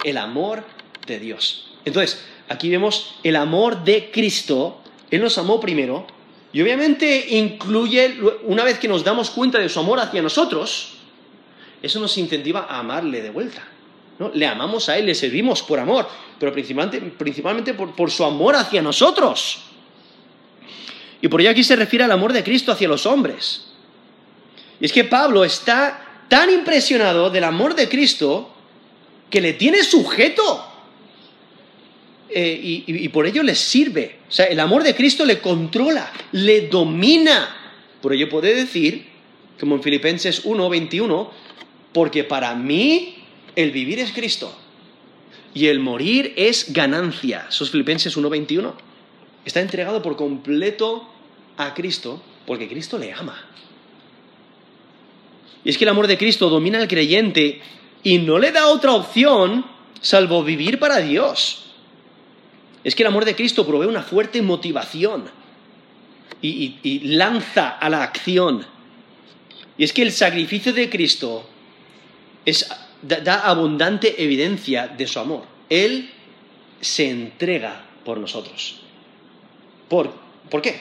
El 0.04 0.16
amor 0.16 0.64
de 1.06 1.18
Dios. 1.18 1.72
Entonces, 1.84 2.24
aquí 2.48 2.68
vemos 2.70 3.16
el 3.22 3.36
amor 3.36 3.82
de 3.84 4.10
Cristo. 4.10 4.80
Él 5.10 5.20
nos 5.22 5.38
amó 5.38 5.58
primero, 5.58 6.06
y 6.52 6.62
obviamente 6.62 7.26
incluye, 7.30 8.16
una 8.44 8.64
vez 8.64 8.78
que 8.78 8.88
nos 8.88 9.04
damos 9.04 9.30
cuenta 9.30 9.58
de 9.58 9.68
su 9.68 9.80
amor 9.80 10.00
hacia 10.00 10.22
nosotros, 10.22 10.94
eso 11.82 12.00
nos 12.00 12.16
incentiva 12.16 12.66
a 12.68 12.78
amarle 12.78 13.22
de 13.22 13.30
vuelta. 13.30 13.66
¿No? 14.18 14.30
Le 14.34 14.46
amamos 14.46 14.88
a 14.88 14.98
Él, 14.98 15.06
le 15.06 15.14
servimos 15.14 15.62
por 15.62 15.78
amor, 15.78 16.08
pero 16.38 16.52
principalmente, 16.52 17.74
por, 17.74 17.94
por 17.94 18.10
su 18.10 18.24
amor 18.24 18.56
hacia 18.56 18.82
nosotros. 18.82 19.60
Y 21.20 21.28
por 21.28 21.40
ello 21.40 21.50
aquí 21.50 21.64
se 21.64 21.76
refiere 21.76 22.04
al 22.04 22.12
amor 22.12 22.32
de 22.32 22.44
Cristo 22.44 22.72
hacia 22.72 22.88
los 22.88 23.06
hombres. 23.06 23.66
Y 24.80 24.84
es 24.84 24.92
que 24.92 25.04
Pablo 25.04 25.44
está 25.44 26.24
tan 26.28 26.50
impresionado 26.50 27.30
del 27.30 27.44
amor 27.44 27.74
de 27.74 27.88
Cristo 27.88 28.54
que 29.30 29.40
le 29.40 29.54
tiene 29.54 29.82
sujeto. 29.82 30.64
Eh, 32.30 32.84
y, 32.86 33.08
por 33.08 33.26
ello 33.26 33.42
le 33.42 33.54
sirve. 33.54 34.18
O 34.28 34.32
sea, 34.32 34.46
el 34.46 34.60
amor 34.60 34.82
de 34.82 34.94
Cristo 34.94 35.24
le 35.24 35.40
controla, 35.40 36.12
le 36.32 36.68
domina. 36.68 37.56
Por 38.02 38.12
ello 38.12 38.28
puede 38.28 38.54
decir, 38.54 39.06
como 39.58 39.76
en 39.76 39.82
Filipenses 39.82 40.42
1, 40.44 40.68
21, 40.68 41.30
porque 41.92 42.24
para 42.24 42.54
mí 42.54 43.17
el 43.58 43.72
vivir 43.72 43.98
es 43.98 44.12
Cristo 44.12 44.56
y 45.52 45.66
el 45.66 45.80
morir 45.80 46.32
es 46.36 46.72
ganancia. 46.72 47.46
Eso 47.48 47.64
es 47.64 47.70
Filipenses 47.72 48.16
1, 48.16 48.30
21 48.30 48.72
está 49.44 49.60
entregado 49.60 50.00
por 50.00 50.14
completo 50.14 51.08
a 51.56 51.74
Cristo 51.74 52.22
porque 52.46 52.68
Cristo 52.68 52.98
le 52.98 53.12
ama. 53.12 53.36
Y 55.64 55.70
es 55.70 55.76
que 55.76 55.82
el 55.82 55.88
amor 55.90 56.06
de 56.06 56.16
Cristo 56.16 56.48
domina 56.48 56.78
al 56.78 56.86
creyente 56.86 57.60
y 58.04 58.18
no 58.18 58.38
le 58.38 58.52
da 58.52 58.68
otra 58.68 58.92
opción 58.92 59.64
salvo 60.00 60.44
vivir 60.44 60.78
para 60.78 60.98
Dios. 60.98 61.64
es 62.84 62.94
que 62.94 63.02
el 63.02 63.08
amor 63.08 63.24
de 63.24 63.34
Cristo 63.34 63.66
provee 63.66 63.88
una 63.88 64.04
fuerte 64.04 64.40
motivación 64.40 65.24
y, 66.40 67.00
lanza 67.08 67.70
a 67.70 67.90
la 67.90 68.04
acción. 68.04 68.64
Y 69.76 69.82
es 69.82 69.92
que 69.92 70.02
el 70.02 70.12
sacrificio 70.12 70.72
de 70.72 70.88
Cristo 70.88 71.44
da, 73.02 73.48
abundante 73.48 74.22
evidencia 74.22 74.88
de 74.88 75.06
su 75.06 75.18
amor. 75.18 75.42
Él 75.68 76.10
se 76.80 77.10
entrega 77.10 77.84
por 78.04 78.18
nosotros. 78.18 78.80
¿Por, 79.88 80.12
¿Por 80.50 80.62
qué? 80.62 80.80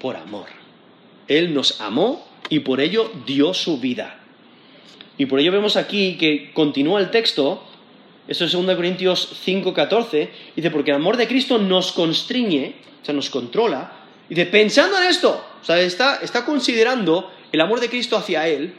Por 0.00 0.16
amor. 0.16 0.46
Él 1.28 1.54
nos 1.54 1.80
amó 1.80 2.26
y 2.48 2.60
por 2.60 2.80
ello 2.80 3.10
dio 3.26 3.54
su 3.54 3.78
vida. 3.78 4.20
Y 5.16 5.26
por 5.26 5.40
ello 5.40 5.52
vemos 5.52 5.76
aquí 5.76 6.16
que 6.16 6.52
continúa 6.52 7.00
el 7.00 7.10
texto, 7.10 7.62
esto 8.26 8.44
es 8.44 8.52
2 8.52 8.74
Corintios 8.74 9.44
5:14, 9.46 10.28
dice, 10.56 10.70
porque 10.70 10.90
el 10.90 10.96
amor 10.96 11.16
de 11.16 11.28
Cristo 11.28 11.58
nos 11.58 11.92
constriñe, 11.92 12.74
o 13.02 13.04
sea, 13.04 13.14
nos 13.14 13.30
controla, 13.30 13.92
y 14.28 14.34
dice, 14.34 14.46
pensando 14.46 14.98
en 14.98 15.04
esto, 15.04 15.44
o 15.60 15.64
sea, 15.64 15.80
está, 15.80 16.16
está 16.16 16.44
considerando 16.44 17.30
el 17.52 17.60
amor 17.60 17.80
de 17.80 17.88
Cristo 17.88 18.16
hacia 18.16 18.48
Él, 18.48 18.74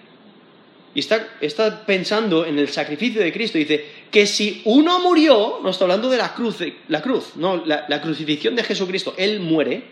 y 0.96 1.00
está, 1.02 1.86
pensando 1.86 2.46
en 2.46 2.58
el 2.58 2.70
sacrificio 2.70 3.22
de 3.22 3.34
Cristo, 3.34 3.58
dice, 3.58 3.86
que 4.10 4.26
si 4.26 4.62
uno 4.64 5.00
murió, 5.00 5.60
no 5.62 5.70
está 5.70 5.84
hablando 5.84 6.10
de 6.10 6.18
la 6.18 6.34
cruz, 6.34 6.60
la 6.88 7.02
cruz, 7.02 7.36
no, 7.36 7.66
la, 7.66 8.02
crucifixión 8.02 8.56
de 8.56 8.64
Jesucristo, 8.64 9.14
Él 9.18 9.42
muere, 9.42 9.84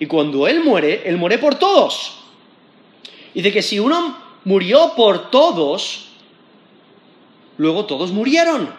y 0.00 0.06
cuando 0.06 0.48
Él 0.48 0.64
muere, 0.64 1.02
Él 1.04 1.18
muere 1.18 1.36
por 1.36 1.56
todos. 1.56 2.16
Dice 3.34 3.52
que 3.52 3.60
si 3.60 3.78
uno 3.78 4.16
murió 4.44 4.94
por 4.96 5.30
todos, 5.30 6.08
luego 7.58 7.84
todos 7.84 8.10
murieron. 8.10 8.70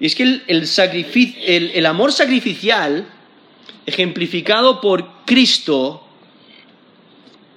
Y 0.00 0.06
es 0.06 0.16
que 0.16 0.42
el, 0.48 1.86
amor 1.86 2.12
sacrificial, 2.12 3.06
ejemplificado 3.86 4.80
por 4.80 5.24
Cristo, 5.24 6.01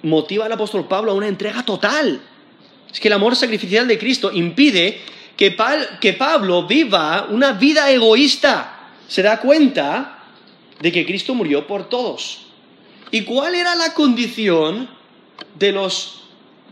motiva 0.02 0.46
al 0.46 0.52
apóstol 0.52 0.86
Pablo 0.86 1.12
a 1.12 1.14
una 1.14 1.28
entrega 1.28 1.64
total. 1.64 2.20
Es 2.92 3.00
que 3.00 3.08
el 3.08 3.14
amor 3.14 3.36
sacrificial 3.36 3.86
de 3.88 3.98
Cristo 3.98 4.30
impide 4.32 5.00
que, 5.36 5.56
que 6.00 6.12
Pablo 6.14 6.66
viva 6.66 7.26
una 7.30 7.52
vida 7.52 7.90
egoísta. 7.90 8.90
Se 9.08 9.22
da 9.22 9.40
cuenta 9.40 10.24
de 10.80 10.92
que 10.92 11.06
Cristo 11.06 11.34
murió 11.34 11.66
por 11.66 11.88
todos. 11.88 12.46
¿Y 13.10 13.22
cuál 13.22 13.54
era 13.54 13.74
la 13.74 13.94
condición 13.94 14.88
de 15.58 15.72
los 15.72 16.16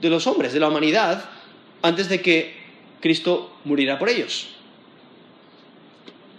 de 0.01 0.11
los 0.11 0.27
hombres, 0.27 0.53
de 0.53 0.61
la 0.61 0.69
humanidad, 0.69 1.31
antes 1.83 2.09
de 2.09 2.21
que 2.21 2.55
Cristo 3.01 3.57
muriera 3.65 3.99
por 3.99 4.09
ellos. 4.09 4.49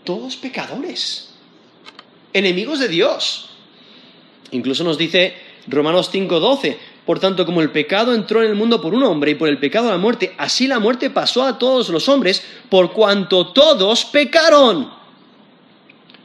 Todos 0.03 0.35
pecadores, 0.35 1.33
enemigos 2.33 2.79
de 2.79 2.87
Dios. 2.87 3.49
Incluso 4.51 4.83
nos 4.83 4.97
dice 4.97 5.33
Romanos 5.67 6.09
5:12, 6.11 6.77
por 7.05 7.19
tanto 7.19 7.45
como 7.45 7.61
el 7.61 7.71
pecado 7.71 8.13
entró 8.13 8.41
en 8.41 8.49
el 8.49 8.55
mundo 8.55 8.81
por 8.81 8.93
un 8.93 9.03
hombre 9.03 9.31
y 9.31 9.35
por 9.35 9.49
el 9.49 9.59
pecado 9.59 9.89
la 9.89 9.97
muerte, 9.97 10.33
así 10.37 10.67
la 10.67 10.79
muerte 10.79 11.09
pasó 11.09 11.43
a 11.43 11.57
todos 11.57 11.89
los 11.89 12.07
hombres 12.09 12.43
por 12.69 12.93
cuanto 12.93 13.53
todos 13.53 14.05
pecaron. 14.05 14.89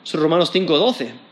Eso 0.05 0.17
es 0.17 0.23
Romanos 0.23 0.51
5:12 0.53 1.31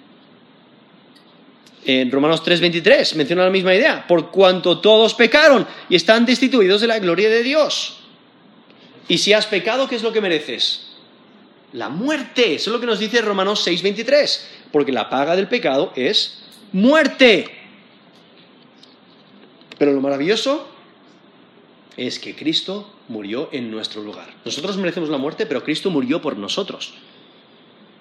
en 1.89 2.11
Romanos 2.11 2.43
3:23 2.45 3.15
menciona 3.17 3.45
la 3.45 3.51
misma 3.51 3.75
idea, 3.75 4.07
por 4.07 4.31
cuanto 4.31 4.79
todos 4.79 5.15
pecaron 5.15 5.67
y 5.89 5.97
están 5.97 6.27
destituidos 6.27 6.83
de 6.83 6.87
la 6.87 6.99
gloria 6.99 7.31
de 7.31 7.43
Dios. 7.43 7.97
Y 9.09 9.17
si 9.17 9.33
has 9.33 9.47
pecado, 9.47 9.89
¿qué 9.89 9.97
es 9.97 10.03
lo 10.03 10.13
que 10.13 10.21
mereces? 10.21 10.91
La 11.73 11.89
muerte. 11.89 12.55
Eso 12.55 12.71
es 12.71 12.75
lo 12.75 12.81
que 12.81 12.87
nos 12.87 12.99
dice 12.99 13.23
Romanos 13.23 13.67
6:23, 13.67 14.47
porque 14.71 14.93
la 14.93 15.09
paga 15.09 15.35
del 15.35 15.49
pecado 15.49 15.93
es 15.97 16.43
muerte. 16.73 17.58
Pero 19.79 19.93
lo 19.93 20.01
maravilloso 20.01 20.67
es 21.97 22.19
que 22.19 22.35
Cristo 22.35 22.93
murió 23.09 23.49
en 23.53 23.71
nuestro 23.71 24.03
lugar. 24.03 24.33
Nosotros 24.45 24.77
merecemos 24.77 25.09
la 25.09 25.19
muerte, 25.19 25.47
pero 25.47 25.65
Cristo 25.65 25.91
murió 25.91 26.21
por 26.21 26.37
nosotros. 26.37 26.95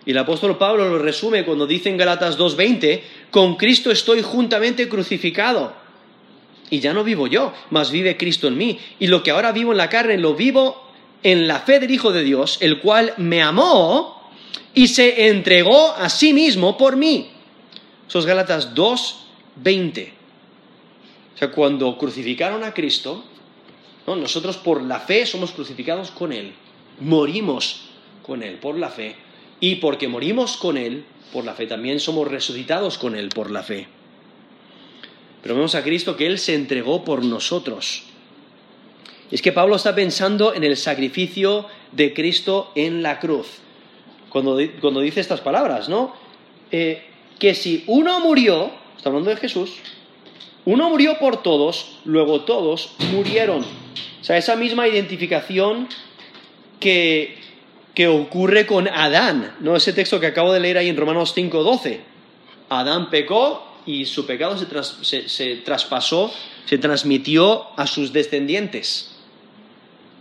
Y 0.06 0.12
el 0.12 0.18
apóstol 0.20 0.58
Pablo 0.58 0.88
lo 0.88 1.00
resume 1.00 1.44
cuando 1.44 1.68
dice 1.68 1.90
en 1.90 1.98
Galatas 1.98 2.38
2.20, 2.38 3.02
con 3.30 3.56
Cristo 3.56 3.92
estoy 3.92 4.22
juntamente 4.22 4.88
crucificado. 4.88 5.74
Y 6.70 6.80
ya 6.80 6.94
no 6.94 7.04
vivo 7.04 7.28
yo, 7.28 7.54
mas 7.72 7.92
vive 7.92 8.18
Cristo 8.18 8.48
en 8.48 8.58
mí. 8.58 8.80
Y 9.00 9.08
lo 9.08 9.24
que 9.24 9.32
ahora 9.32 9.52
vivo 9.52 9.72
en 9.72 9.78
la 9.78 9.90
carne, 9.90 10.18
lo 10.18 10.36
vivo 10.36 10.92
en 11.24 11.48
la 11.48 11.60
fe 11.60 11.80
del 11.80 11.92
Hijo 11.92 12.12
de 12.12 12.24
Dios, 12.24 12.58
el 12.62 12.80
cual 12.80 13.14
me 13.18 13.42
amó 13.42 14.32
y 14.74 14.88
se 14.88 15.28
entregó 15.28 15.92
a 15.94 16.10
sí 16.10 16.34
mismo 16.34 16.78
por 16.78 16.96
mí. 16.96 17.32
Eso 18.08 18.20
es 18.20 18.26
Gálatas 18.26 18.76
2.20. 18.76 20.17
O 21.38 21.40
sea, 21.40 21.52
cuando 21.52 21.96
crucificaron 22.00 22.64
a 22.64 22.74
Cristo, 22.74 23.24
nosotros 24.08 24.58
por 24.58 24.82
la 24.82 25.00
fe 25.00 25.28
somos 25.28 25.52
crucificados 25.52 26.10
con 26.10 26.34
Él. 26.34 26.54
Morimos 27.00 27.82
con 28.26 28.42
Él 28.42 28.56
por 28.56 28.76
la 28.76 28.90
fe 28.90 29.16
y 29.60 29.76
porque 29.76 30.08
morimos 30.08 30.58
con 30.58 30.78
Él 30.78 31.06
por 31.32 31.46
la 31.46 31.54
fe, 31.54 31.68
también 31.68 32.00
somos 32.00 32.28
resucitados 32.28 32.98
con 32.98 33.16
Él 33.16 33.30
por 33.30 33.52
la 33.52 33.62
fe. 33.62 33.88
Pero 35.44 35.54
vemos 35.54 35.76
a 35.76 35.84
Cristo 35.84 36.18
que 36.18 36.26
Él 36.26 36.40
se 36.40 36.56
entregó 36.56 37.04
por 37.04 37.24
nosotros. 37.24 38.04
Y 39.30 39.36
es 39.36 39.44
que 39.44 39.52
Pablo 39.52 39.76
está 39.76 39.94
pensando 39.94 40.56
en 40.56 40.64
el 40.64 40.76
sacrificio 40.76 41.68
de 41.92 42.16
Cristo 42.16 42.72
en 42.74 43.04
la 43.04 43.20
cruz. 43.20 43.48
Cuando, 44.30 44.58
dice 44.58 45.20
estas 45.20 45.42
palabras, 45.42 45.88
¿no? 45.88 46.16
Eh, 46.72 47.04
que 47.38 47.54
si 47.54 47.84
uno 47.86 48.20
murió, 48.22 48.72
está 48.96 49.10
hablando 49.10 49.30
de 49.30 49.36
Jesús, 49.36 49.74
uno 50.68 50.90
murió 50.90 51.18
por 51.18 51.42
todos, 51.42 51.98
luego 52.06 52.42
todos 52.42 52.92
murieron. 53.12 53.62
O 54.22 54.24
sea, 54.24 54.38
esa 54.38 54.56
misma 54.56 54.88
identificación 54.88 55.88
que 56.80 57.38
que 57.98 58.08
ocurre 58.08 58.68
con 58.68 58.88
Adán, 58.88 59.56
¿no? 59.60 59.76
Ese 59.76 59.92
texto 59.92 60.20
que 60.20 60.28
acabo 60.28 60.54
de 60.54 60.60
leer 60.60 60.78
ahí 60.78 60.88
en 60.88 60.96
Romanos 60.96 61.34
5:12. 61.36 62.00
Adán 62.70 63.10
pecó 63.10 63.66
y 63.88 64.06
su 64.06 64.28
pecado 64.28 64.56
se, 65.02 65.28
se 65.28 65.56
traspasó, 65.56 66.32
se 66.66 66.78
transmitió 66.78 67.66
a 67.76 67.88
sus 67.88 68.14
descendientes. 68.14 69.16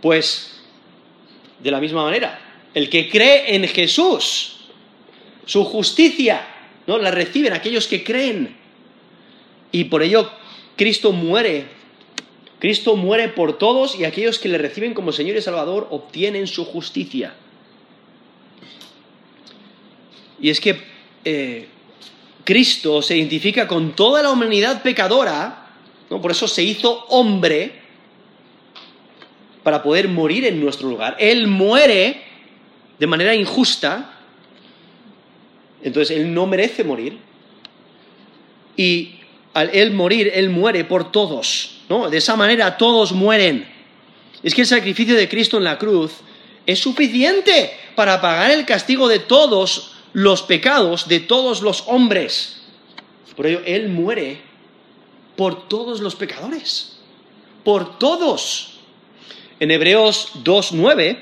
Pues, 0.01 0.59
de 1.59 1.69
la 1.69 1.79
misma 1.79 2.01
manera, 2.01 2.39
el 2.73 2.89
que 2.89 3.11
cree 3.11 3.53
en 3.53 3.67
Jesús, 3.67 4.55
su 5.45 5.63
justicia, 5.63 6.47
¿no? 6.87 6.97
La 6.97 7.11
reciben 7.11 7.53
aquellos 7.53 7.85
que 7.85 8.03
creen. 8.03 8.57
Y 9.71 9.85
por 9.85 10.03
ello 10.03 10.29
Cristo 10.75 11.11
muere. 11.11 11.65
Cristo 12.59 12.95
muere 12.95 13.29
por 13.29 13.57
todos 13.57 13.99
y 13.99 14.05
aquellos 14.05 14.39
que 14.39 14.49
le 14.49 14.57
reciben 14.57 14.93
como 14.93 15.11
Señor 15.11 15.35
y 15.35 15.41
Salvador 15.41 15.87
obtienen 15.91 16.47
su 16.47 16.65
justicia. 16.65 17.35
Y 20.39 20.49
es 20.49 20.59
que 20.59 20.81
eh, 21.25 21.67
Cristo 22.43 23.01
se 23.01 23.17
identifica 23.17 23.67
con 23.67 23.95
toda 23.95 24.23
la 24.23 24.31
humanidad 24.31 24.81
pecadora, 24.81 25.67
¿no? 26.09 26.21
por 26.21 26.31
eso 26.31 26.47
se 26.47 26.63
hizo 26.63 27.05
hombre 27.09 27.73
para 29.63 29.83
poder 29.83 30.07
morir 30.07 30.45
en 30.45 30.61
nuestro 30.61 30.87
lugar. 30.87 31.17
Él 31.19 31.47
muere 31.47 32.21
de 32.97 33.07
manera 33.07 33.35
injusta, 33.35 34.13
entonces 35.83 36.17
Él 36.17 36.33
no 36.33 36.47
merece 36.47 36.83
morir. 36.83 37.17
Y 38.77 39.16
al 39.57 39.71
Él 39.73 39.91
morir, 39.91 40.31
Él 40.35 40.49
muere 40.49 40.85
por 40.85 41.11
todos. 41.11 41.79
¿no? 41.89 42.09
De 42.09 42.17
esa 42.17 42.35
manera 42.35 42.77
todos 42.77 43.11
mueren. 43.11 43.67
Es 44.43 44.53
que 44.53 44.61
el 44.61 44.67
sacrificio 44.67 45.15
de 45.15 45.27
Cristo 45.27 45.57
en 45.57 45.63
la 45.63 45.79
cruz 45.79 46.11
es 46.67 46.79
suficiente 46.79 47.71
para 47.95 48.21
pagar 48.21 48.51
el 48.51 48.65
castigo 48.65 49.07
de 49.07 49.19
todos 49.19 49.93
los 50.13 50.41
pecados 50.43 51.07
de 51.07 51.19
todos 51.19 51.61
los 51.61 51.83
hombres. 51.87 52.61
Por 53.35 53.47
ello, 53.47 53.61
Él 53.65 53.89
muere 53.89 54.41
por 55.35 55.67
todos 55.67 56.01
los 56.01 56.15
pecadores. 56.15 56.97
Por 57.63 57.99
todos. 57.99 58.79
En 59.59 59.71
Hebreos 59.71 60.31
2.9, 60.43 61.19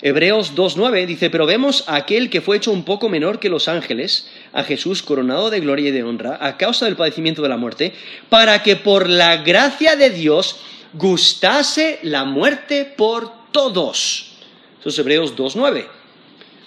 Hebreos 0.00 0.54
2.9 0.54 1.06
dice, 1.06 1.30
pero 1.30 1.46
vemos 1.46 1.84
a 1.86 1.96
aquel 1.96 2.30
que 2.30 2.40
fue 2.40 2.58
hecho 2.58 2.72
un 2.72 2.84
poco 2.84 3.08
menor 3.08 3.40
que 3.40 3.48
los 3.48 3.68
ángeles, 3.68 4.30
a 4.56 4.64
Jesús 4.64 5.02
coronado 5.02 5.50
de 5.50 5.60
gloria 5.60 5.90
y 5.90 5.92
de 5.92 6.02
honra, 6.02 6.38
a 6.40 6.56
causa 6.56 6.86
del 6.86 6.96
padecimiento 6.96 7.42
de 7.42 7.50
la 7.50 7.58
muerte, 7.58 7.92
para 8.30 8.62
que 8.62 8.74
por 8.74 9.06
la 9.06 9.36
gracia 9.36 9.96
de 9.96 10.08
Dios 10.08 10.56
gustase 10.94 11.98
la 12.02 12.24
muerte 12.24 12.86
por 12.96 13.30
todos. 13.52 14.32
Eso 14.80 14.88
es 14.88 14.98
Hebreos 14.98 15.36
2.9. 15.36 15.86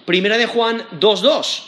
Primera 0.06 0.38
de 0.38 0.46
Juan 0.46 0.84
2.2. 1.00 1.64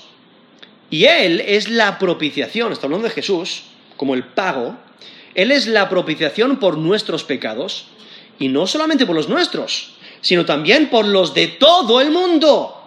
Y 0.91 1.05
Él 1.05 1.39
es 1.39 1.69
la 1.69 1.97
propiciación, 1.97 2.71
está 2.71 2.85
hablando 2.85 3.07
de 3.07 3.15
Jesús, 3.15 3.63
como 3.97 4.13
el 4.13 4.23
pago. 4.23 4.77
Él 5.33 5.51
es 5.51 5.65
la 5.65 5.89
propiciación 5.89 6.59
por 6.59 6.77
nuestros 6.77 7.23
pecados, 7.23 7.87
y 8.37 8.47
no 8.47 8.67
solamente 8.67 9.07
por 9.07 9.15
los 9.15 9.27
nuestros, 9.27 9.93
sino 10.21 10.45
también 10.45 10.91
por 10.91 11.07
los 11.07 11.33
de 11.33 11.47
todo 11.47 11.99
el 11.99 12.11
mundo. 12.11 12.77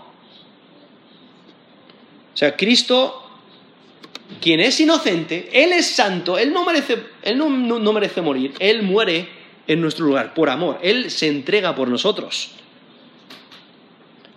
O 2.32 2.36
sea, 2.36 2.56
Cristo, 2.56 3.23
quien 4.40 4.60
es 4.60 4.78
inocente, 4.80 5.50
Él 5.52 5.72
es 5.72 5.86
santo, 5.86 6.38
Él 6.38 6.52
no 6.52 6.64
merece, 6.64 6.98
él 7.22 7.38
no, 7.38 7.48
no 7.48 7.92
merece 7.92 8.22
morir, 8.22 8.54
Él 8.58 8.82
muere 8.82 9.28
en 9.66 9.80
nuestro 9.80 10.06
lugar, 10.06 10.34
por 10.34 10.50
amor, 10.50 10.78
Él 10.82 11.10
se 11.10 11.28
entrega 11.28 11.74
por 11.74 11.88
nosotros. 11.88 12.50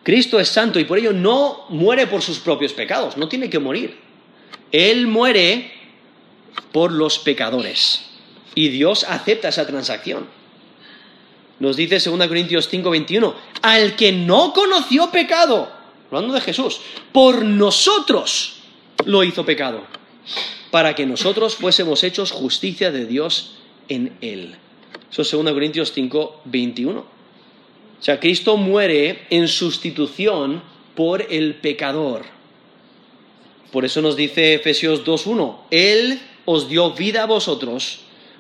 Cristo 0.04 0.40
es 0.40 0.48
santo 0.48 0.80
y 0.80 0.86
por 0.86 0.98
ello 0.98 1.12
no 1.12 1.66
muere 1.68 2.08
por 2.08 2.22
sus 2.22 2.40
propios 2.40 2.72
pecados, 2.72 3.18
no 3.18 3.28
tiene 3.28 3.50
que 3.50 3.60
morir. 3.60 3.98
Él 4.72 5.06
muere 5.06 5.74
por 6.72 6.94
los 6.94 7.20
pecadores. 7.20 8.06
Y 8.56 8.70
Dios 8.70 9.04
acepta 9.04 9.50
esa 9.50 9.68
transacción. 9.68 10.28
Nos 11.60 11.76
dice 11.76 12.00
2 12.00 12.28
Corintios 12.28 12.70
5, 12.70 12.90
21, 12.90 13.36
al 13.62 13.96
que 13.98 14.14
no 14.14 14.54
conoció 14.54 15.12
pecado, 15.12 15.70
hablando 16.10 16.36
de 16.36 16.42
Jesús, 16.42 16.80
por 17.12 17.44
nosotros 17.44 18.57
lo 19.06 19.24
hizo 19.24 19.46
pecado, 19.46 19.84
para 20.72 20.96
que 20.96 21.06
nosotros 21.06 21.56
fuésemos 21.56 22.04
hechos 22.04 22.32
justicia 22.32 22.92
de 22.92 23.06
Dios 23.06 23.56
en 23.90 24.18
él. 24.22 24.56
Eso 25.12 25.22
es 25.22 25.32
2 25.32 25.52
Corintios 25.54 25.94
5, 25.94 26.42
21. 26.46 27.00
O 27.00 27.06
sea, 28.04 28.20
Cristo 28.20 28.58
muere 28.58 29.26
en 29.30 29.48
sustitución 29.48 30.62
por 30.96 31.26
el 31.30 31.56
pecador. 31.56 32.26
Por 33.72 33.86
eso 33.86 34.02
nos 34.02 34.16
dice 34.16 34.54
Efesios 34.54 35.04
2.1, 35.06 35.58
Él 35.72 36.20
os 36.46 36.70
dio 36.70 36.92
vida 36.92 37.24
a 37.24 37.26
vosotros 37.26 38.00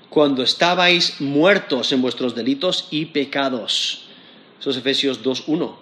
cuando 0.09 0.43
estabais 0.43 1.19
muertos 1.19 1.91
en 1.91 2.01
vuestros 2.01 2.33
delitos 2.33 2.87
y 2.91 3.05
pecados. 3.05 4.05
Eso 4.59 4.69
es 4.69 4.77
Efesios 4.77 5.23
2.1. 5.23 5.75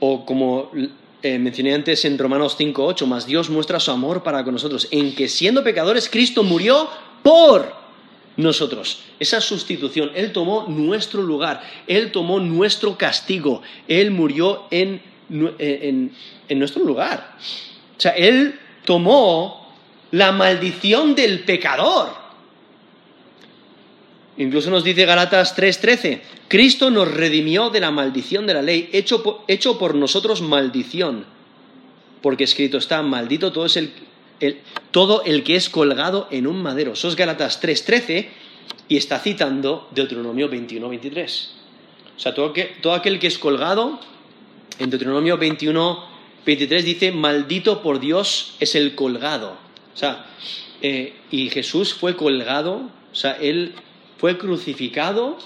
O 0.00 0.24
como 0.24 0.70
eh, 1.24 1.38
mencioné 1.38 1.72
antes 1.72 2.04
en 2.04 2.18
Romanos 2.18 2.54
5.8, 2.58 3.06
más 3.06 3.26
Dios 3.26 3.48
muestra 3.48 3.80
su 3.80 3.90
amor 3.90 4.22
para 4.22 4.44
con 4.44 4.52
nosotros, 4.52 4.88
en 4.90 5.14
que 5.14 5.26
siendo 5.26 5.64
pecadores 5.64 6.10
Cristo 6.10 6.42
murió 6.42 6.86
por 7.22 7.74
nosotros. 8.36 9.04
Esa 9.18 9.40
sustitución, 9.40 10.10
Él 10.14 10.32
tomó 10.32 10.66
nuestro 10.68 11.22
lugar, 11.22 11.62
Él 11.86 12.12
tomó 12.12 12.40
nuestro 12.40 12.98
castigo, 12.98 13.62
Él 13.88 14.10
murió 14.10 14.64
en, 14.70 15.00
nuestro 16.50 16.84
lugar. 16.84 17.36
O 17.96 18.00
sea, 18.00 18.12
Él 18.12 18.60
tomó 18.84 19.72
la 20.10 20.30
maldición 20.30 21.14
del 21.14 21.40
pecador. 21.44 22.23
Incluso 24.36 24.70
nos 24.70 24.82
dice 24.82 25.06
Galatas 25.06 25.56
3:13, 25.56 26.20
Cristo 26.48 26.90
nos 26.90 27.10
redimió 27.10 27.70
de 27.70 27.80
la 27.80 27.90
maldición 27.90 28.46
de 28.46 28.54
la 28.54 28.62
ley, 28.62 28.90
hecho 28.92 29.22
por, 29.22 29.42
hecho 29.46 29.78
por 29.78 29.94
nosotros 29.94 30.42
maldición, 30.42 31.24
porque 32.20 32.44
escrito 32.44 32.78
está, 32.78 33.02
maldito 33.02 33.52
todo 33.52 33.66
es 33.66 33.76
el, 33.76 33.92
todo 34.90 35.22
el 35.24 35.44
que 35.44 35.56
es 35.56 35.68
colgado 35.68 36.26
en 36.30 36.46
un 36.46 36.62
madero. 36.62 36.94
Eso 36.94 37.08
es 37.08 37.16
Gálatas 37.16 37.62
3.13 37.62 38.28
y 38.88 38.96
está 38.96 39.18
citando 39.18 39.88
Deuteronomio 39.94 40.50
21.23. 40.50 41.48
O 42.16 42.20
sea, 42.20 42.34
todo, 42.34 42.92
aquel 42.92 43.18
que 43.18 43.26
es 43.26 43.38
colgado, 43.38 44.00
en 44.78 44.90
Deuteronomio 44.90 45.38
21.23 45.38 46.82
dice, 46.82 47.12
maldito 47.12 47.82
por 47.82 48.00
Dios 48.00 48.56
es 48.60 48.74
el 48.74 48.94
colgado. 48.94 49.56
O 49.94 49.96
sea, 49.96 50.26
eh, 50.82 51.14
y 51.30 51.50
Jesús 51.50 51.94
fue 51.94 52.16
colgado, 52.16 52.90
o 53.12 53.14
sea, 53.14 53.32
él 53.32 53.74
fue 54.18 54.38
crucificado, 54.38 55.38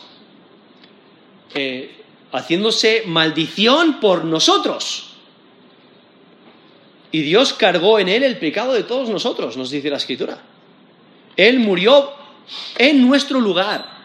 eh, 1.55 2.03
haciéndose 2.33 3.03
maldición 3.07 4.01
por 4.01 4.25
nosotros. 4.25 5.09
Y 7.11 7.23
Dios 7.23 7.55
cargó 7.55 7.99
en 7.99 8.09
él 8.09 8.23
el 8.23 8.39
pecado 8.39 8.75
de 8.75 8.83
todos 8.83 9.09
nosotros, 9.09 9.57
nos 9.57 9.71
dice 9.71 9.91
la 9.91 9.97
escritura. 9.97 10.43
Él 11.37 11.59
murió 11.59 12.13
en 12.77 13.07
nuestro 13.07 13.41
lugar. 13.41 13.99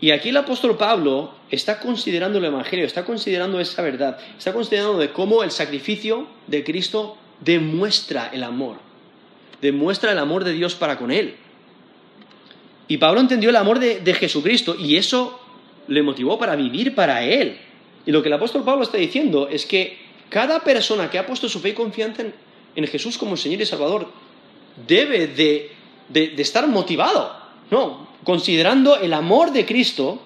Y 0.00 0.10
aquí 0.10 0.30
el 0.30 0.36
apóstol 0.36 0.76
Pablo 0.76 1.34
está 1.50 1.78
considerando 1.78 2.38
el 2.38 2.46
Evangelio, 2.46 2.86
está 2.86 3.04
considerando 3.04 3.60
esa 3.60 3.82
verdad, 3.82 4.18
está 4.36 4.52
considerando 4.52 4.98
de 4.98 5.12
cómo 5.12 5.44
el 5.44 5.50
sacrificio 5.50 6.26
de 6.46 6.64
Cristo 6.64 7.16
demuestra 7.40 8.30
el 8.32 8.42
amor, 8.42 8.78
demuestra 9.60 10.12
el 10.12 10.18
amor 10.18 10.44
de 10.44 10.54
Dios 10.54 10.74
para 10.74 10.98
con 10.98 11.12
él. 11.12 11.36
Y 12.88 12.98
Pablo 12.98 13.20
entendió 13.20 13.50
el 13.50 13.56
amor 13.56 13.78
de, 13.78 14.00
de 14.00 14.14
Jesucristo 14.14 14.76
y 14.78 14.96
eso 14.96 15.40
le 15.88 16.02
motivó 16.02 16.38
para 16.38 16.56
vivir 16.56 16.94
para 16.94 17.24
él. 17.24 17.58
Y 18.06 18.10
lo 18.10 18.22
que 18.22 18.28
el 18.28 18.34
apóstol 18.34 18.64
Pablo 18.64 18.82
está 18.82 18.98
diciendo 18.98 19.48
es 19.48 19.66
que 19.66 19.98
cada 20.28 20.60
persona 20.60 21.10
que 21.10 21.18
ha 21.18 21.26
puesto 21.26 21.48
su 21.48 21.60
fe 21.60 21.70
y 21.70 21.74
confianza 21.74 22.22
en, 22.74 22.86
Jesús 22.86 23.18
como 23.18 23.36
Señor 23.36 23.60
y 23.60 23.66
Salvador 23.66 24.10
debe 24.86 25.26
de, 25.26 25.72
estar 26.40 26.66
motivado, 26.68 27.36
¿no? 27.70 28.08
Considerando 28.24 28.96
el 28.96 29.12
amor 29.12 29.52
de 29.52 29.66
Cristo, 29.66 30.22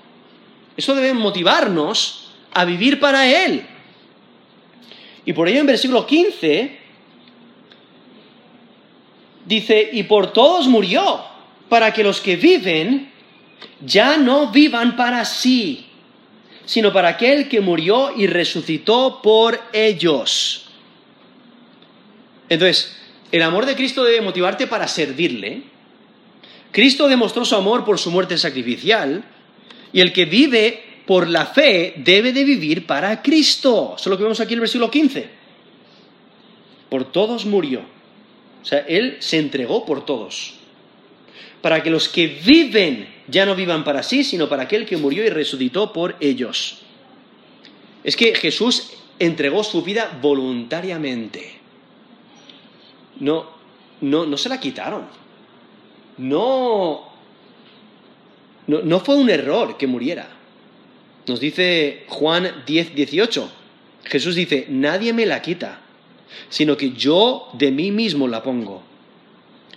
eso 0.77 0.95
debe 0.95 1.13
motivarnos 1.13 2.31
a 2.53 2.65
vivir 2.65 3.01
para 3.01 3.27
Él. 3.27 3.67
Y 5.25 5.33
por 5.33 5.49
ello 5.49 5.61
en 5.61 5.67
versículo 5.67 6.07
15 6.07 6.79
dice, 9.45 9.91
y 9.93 10.05
por 10.05 10.33
todos 10.33 10.69
murió, 10.69 11.21
para 11.69 11.93
que 11.93 12.05
los 12.05 12.21
que 12.21 12.37
viven 12.37 13.11
ya 13.85 14.17
no 14.17 14.51
vivan 14.51 14.97
para 14.97 15.25
sí, 15.25 15.87
sino 16.65 16.93
para 16.93 17.09
aquel 17.09 17.49
que 17.49 17.61
murió 17.61 18.13
y 18.17 18.27
resucitó 18.27 19.21
por 19.23 19.61
ellos. 19.73 20.69
Entonces, 22.49 22.97
el 23.33 23.43
amor 23.43 23.67
de 23.67 23.75
Cristo 23.75 24.05
debe 24.05 24.21
motivarte 24.21 24.67
para 24.67 24.87
servirle. 24.87 25.63
Cristo 26.71 27.09
demostró 27.09 27.45
su 27.45 27.57
amor 27.57 27.85
por 27.85 27.99
su 27.99 28.11
muerte 28.11 28.39
sacrificial 28.39 29.25
y 29.93 30.01
el 30.01 30.13
que 30.13 30.27
vive 30.27 30.83
por 31.07 31.29
la 31.29 31.47
fe 31.47 31.95
debe 31.97 32.33
de 32.33 32.45
vivir 32.45 32.87
para 32.87 33.23
Cristo. 33.23 33.95
Eso 33.97 34.03
es 34.03 34.07
lo 34.07 34.17
que 34.17 34.25
vemos 34.25 34.41
aquí 34.41 34.55
en 34.55 34.59
el 34.59 34.61
versículo 34.61 34.91
15. 34.91 35.29
Por 36.91 37.11
todos 37.13 37.47
murió. 37.47 37.81
O 38.63 38.65
sea, 38.65 38.81
Él 38.81 39.17
se 39.21 39.39
entregó 39.39 39.87
por 39.87 40.05
todos. 40.05 40.56
Para 41.63 41.83
que 41.83 41.91
los 41.91 42.09
que 42.09 42.27
viven 42.27 43.09
ya 43.29 43.45
no 43.47 43.55
vivan 43.55 43.85
para 43.85 44.03
sí, 44.03 44.25
sino 44.25 44.49
para 44.49 44.65
aquel 44.65 44.87
que 44.87 44.97
murió 44.97 45.25
y 45.25 45.31
resucitó 45.31 45.93
por 45.93 46.17
ellos. 46.21 46.83
Es 48.05 48.17
que 48.17 48.35
Jesús 48.35 48.93
entregó 49.19 49.65
su 49.65 49.83
vida 49.83 50.19
voluntariamente. 50.23 51.59
No, 53.19 53.51
no, 54.01 54.27
no 54.27 54.37
se 54.37 54.49
la 54.49 54.61
quitaron. 54.61 55.07
No, 56.19 57.09
no, 58.67 58.83
no 58.83 59.01
fue 59.01 59.17
un 59.17 59.31
error 59.31 59.77
que 59.77 59.87
muriera. 59.87 60.29
Nos 61.27 61.41
dice 61.41 62.05
Juan 62.09 62.63
10, 62.67 62.95
18. 62.95 63.51
Jesús 64.05 64.37
dice, 64.37 64.67
nadie 64.69 65.13
me 65.13 65.27
la 65.27 65.43
quita, 65.43 65.81
sino 66.49 66.77
que 66.77 66.93
yo 66.93 67.49
de 67.55 67.73
mí 67.73 67.91
mismo 67.91 68.29
la 68.29 68.43
pongo. 68.43 68.83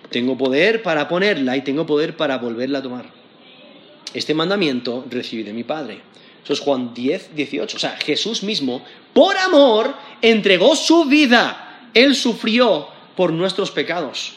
Tengo 0.09 0.37
poder 0.37 0.81
para 0.81 1.07
ponerla 1.07 1.55
y 1.55 1.61
tengo 1.61 1.85
poder 1.85 2.17
para 2.17 2.37
volverla 2.37 2.79
a 2.79 2.83
tomar. 2.83 3.05
Este 4.13 4.33
mandamiento 4.33 5.05
recibí 5.09 5.43
de 5.43 5.53
mi 5.53 5.63
Padre. 5.63 6.01
Eso 6.43 6.53
es 6.53 6.59
Juan 6.59 6.93
10, 6.93 7.35
18. 7.35 7.77
O 7.77 7.79
sea, 7.79 7.97
Jesús 7.97 8.41
mismo, 8.41 8.83
por 9.13 9.37
amor, 9.37 9.93
entregó 10.21 10.75
su 10.75 11.05
vida. 11.05 11.89
Él 11.93 12.15
sufrió 12.15 12.87
por 13.15 13.31
nuestros 13.31 13.69
pecados. 13.69 14.33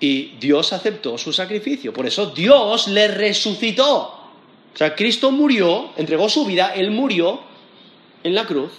Y 0.00 0.36
Dios 0.40 0.72
aceptó 0.72 1.18
su 1.18 1.32
sacrificio. 1.32 1.92
Por 1.92 2.06
eso 2.06 2.26
Dios 2.26 2.88
le 2.88 3.08
resucitó. 3.08 4.20
O 4.74 4.76
sea, 4.76 4.96
Cristo 4.96 5.30
murió, 5.30 5.92
entregó 5.96 6.28
su 6.28 6.44
vida, 6.46 6.72
Él 6.74 6.90
murió 6.90 7.40
en 8.24 8.34
la 8.34 8.44
cruz. 8.46 8.72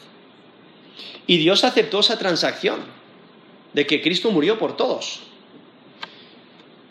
Y 1.28 1.38
Dios 1.38 1.64
aceptó 1.64 2.00
esa 2.00 2.18
transacción 2.18 3.01
de 3.74 3.86
que 3.86 4.02
Cristo 4.02 4.32
murió 4.32 4.58
por 4.58 4.76
todos. 4.76 5.22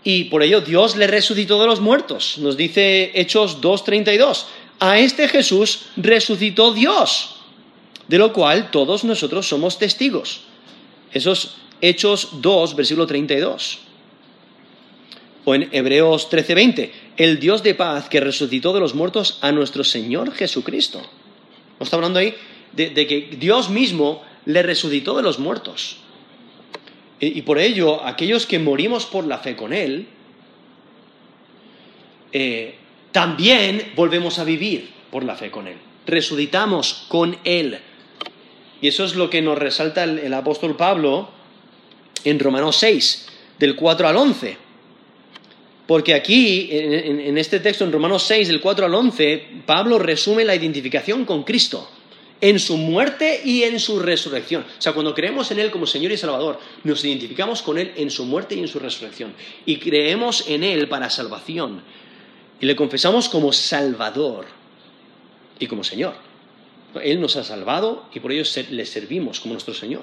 Y 0.02 0.24
por 0.24 0.42
ello 0.42 0.60
Dios 0.60 0.96
le 0.96 1.06
resucitó 1.06 1.60
de 1.60 1.66
los 1.66 1.80
muertos. 1.80 2.38
Nos 2.38 2.56
dice 2.56 3.12
Hechos 3.14 3.60
2.32. 3.60 4.46
A 4.78 4.98
este 4.98 5.28
Jesús 5.28 5.86
resucitó 5.96 6.72
Dios, 6.72 7.36
de 8.08 8.18
lo 8.18 8.32
cual 8.32 8.70
todos 8.70 9.04
nosotros 9.04 9.46
somos 9.46 9.78
testigos. 9.78 10.42
Esos 11.12 11.56
Hechos 11.82 12.40
2, 12.40 12.76
versículo 12.76 13.06
32. 13.06 13.78
O 15.44 15.54
en 15.54 15.68
Hebreos 15.72 16.28
13:20, 16.30 16.92
el 17.16 17.40
Dios 17.40 17.62
de 17.62 17.74
paz 17.74 18.08
que 18.08 18.20
resucitó 18.20 18.72
de 18.72 18.80
los 18.80 18.94
muertos 18.94 19.38
a 19.42 19.52
nuestro 19.52 19.84
Señor 19.84 20.32
Jesucristo. 20.32 21.00
Nos 21.78 21.86
está 21.86 21.96
hablando 21.96 22.18
ahí 22.18 22.34
de, 22.72 22.90
de 22.90 23.06
que 23.06 23.36
Dios 23.38 23.68
mismo 23.70 24.22
le 24.44 24.62
resucitó 24.62 25.16
de 25.16 25.22
los 25.22 25.38
muertos. 25.38 25.96
Y 27.20 27.42
por 27.42 27.58
ello, 27.58 28.02
aquellos 28.04 28.46
que 28.46 28.58
morimos 28.58 29.04
por 29.04 29.26
la 29.26 29.38
fe 29.38 29.54
con 29.54 29.72
Él, 29.74 30.06
eh, 32.32 32.74
también 33.12 33.92
volvemos 33.96 34.38
a 34.38 34.44
vivir 34.44 34.88
por 35.10 35.24
la 35.24 35.36
fe 35.36 35.50
con 35.50 35.66
Él. 35.66 35.76
Resucitamos 36.06 37.04
con 37.08 37.36
Él. 37.44 37.78
Y 38.80 38.88
eso 38.88 39.04
es 39.04 39.14
lo 39.16 39.28
que 39.28 39.42
nos 39.42 39.58
resalta 39.58 40.04
el, 40.04 40.18
el 40.20 40.32
apóstol 40.32 40.76
Pablo 40.76 41.28
en 42.24 42.38
Romanos 42.38 42.76
6, 42.76 43.28
del 43.58 43.76
4 43.76 44.08
al 44.08 44.16
11. 44.16 44.56
Porque 45.86 46.14
aquí, 46.14 46.68
en, 46.70 47.20
en- 47.20 47.36
este 47.38 47.60
texto, 47.60 47.84
en 47.84 47.92
Romanos 47.92 48.22
6, 48.22 48.48
del 48.48 48.60
4 48.60 48.86
al 48.86 48.94
11, 48.94 49.44
Pablo 49.66 49.98
resume 49.98 50.44
la 50.44 50.54
identificación 50.54 51.24
con 51.24 51.42
Cristo 51.42 51.90
en 52.40 52.58
su 52.58 52.76
muerte 52.76 53.42
y 53.44 53.64
en 53.64 53.78
su 53.78 53.98
resurrección. 53.98 54.62
O 54.62 54.82
sea, 54.82 54.92
cuando 54.92 55.14
creemos 55.14 55.50
en 55.50 55.58
Él 55.58 55.70
como 55.70 55.86
Señor 55.86 56.12
y 56.12 56.16
Salvador, 56.16 56.58
nos 56.84 57.04
identificamos 57.04 57.62
con 57.62 57.78
Él 57.78 57.92
en 57.96 58.10
su 58.10 58.24
muerte 58.24 58.54
y 58.54 58.60
en 58.60 58.68
su 58.68 58.78
resurrección. 58.78 59.34
Y 59.66 59.76
creemos 59.76 60.48
en 60.48 60.64
Él 60.64 60.88
para 60.88 61.10
salvación. 61.10 61.82
Y 62.60 62.66
le 62.66 62.76
confesamos 62.76 63.28
como 63.28 63.52
Salvador 63.52 64.46
y 65.58 65.66
como 65.66 65.84
Señor. 65.84 66.14
Él 67.02 67.20
nos 67.20 67.36
ha 67.36 67.44
salvado 67.44 68.06
y 68.12 68.20
por 68.20 68.32
ello 68.32 68.44
le 68.70 68.86
servimos 68.86 69.40
como 69.40 69.54
nuestro 69.54 69.74
Señor. 69.74 70.02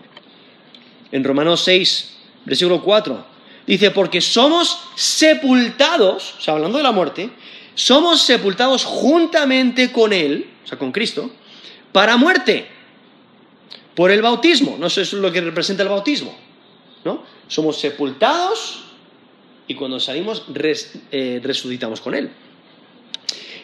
En 1.11 1.23
Romanos 1.23 1.61
6, 1.63 2.17
versículo 2.45 2.81
4, 2.81 3.25
dice, 3.65 3.91
porque 3.91 4.21
somos 4.21 4.79
sepultados, 4.95 6.35
o 6.37 6.41
sea, 6.41 6.53
hablando 6.53 6.77
de 6.77 6.83
la 6.83 6.91
muerte, 6.91 7.29
somos 7.75 8.21
sepultados 8.21 8.85
juntamente 8.85 9.91
con 9.91 10.13
Él, 10.13 10.49
o 10.63 10.67
sea, 10.67 10.77
con 10.77 10.91
Cristo, 10.91 11.31
para 11.91 12.17
muerte, 12.17 12.67
por 13.95 14.11
el 14.11 14.21
bautismo. 14.21 14.77
No 14.79 14.89
sé, 14.89 15.01
eso 15.01 15.15
es 15.17 15.21
lo 15.21 15.31
que 15.31 15.41
representa 15.41 15.83
el 15.83 15.89
bautismo, 15.89 16.35
¿no? 17.03 17.23
Somos 17.47 17.79
sepultados 17.79 18.83
y 19.67 19.75
cuando 19.75 19.99
salimos 19.99 20.43
eh, 21.11 21.39
resucitamos 21.43 22.01
con 22.01 22.13
Él. 22.15 22.29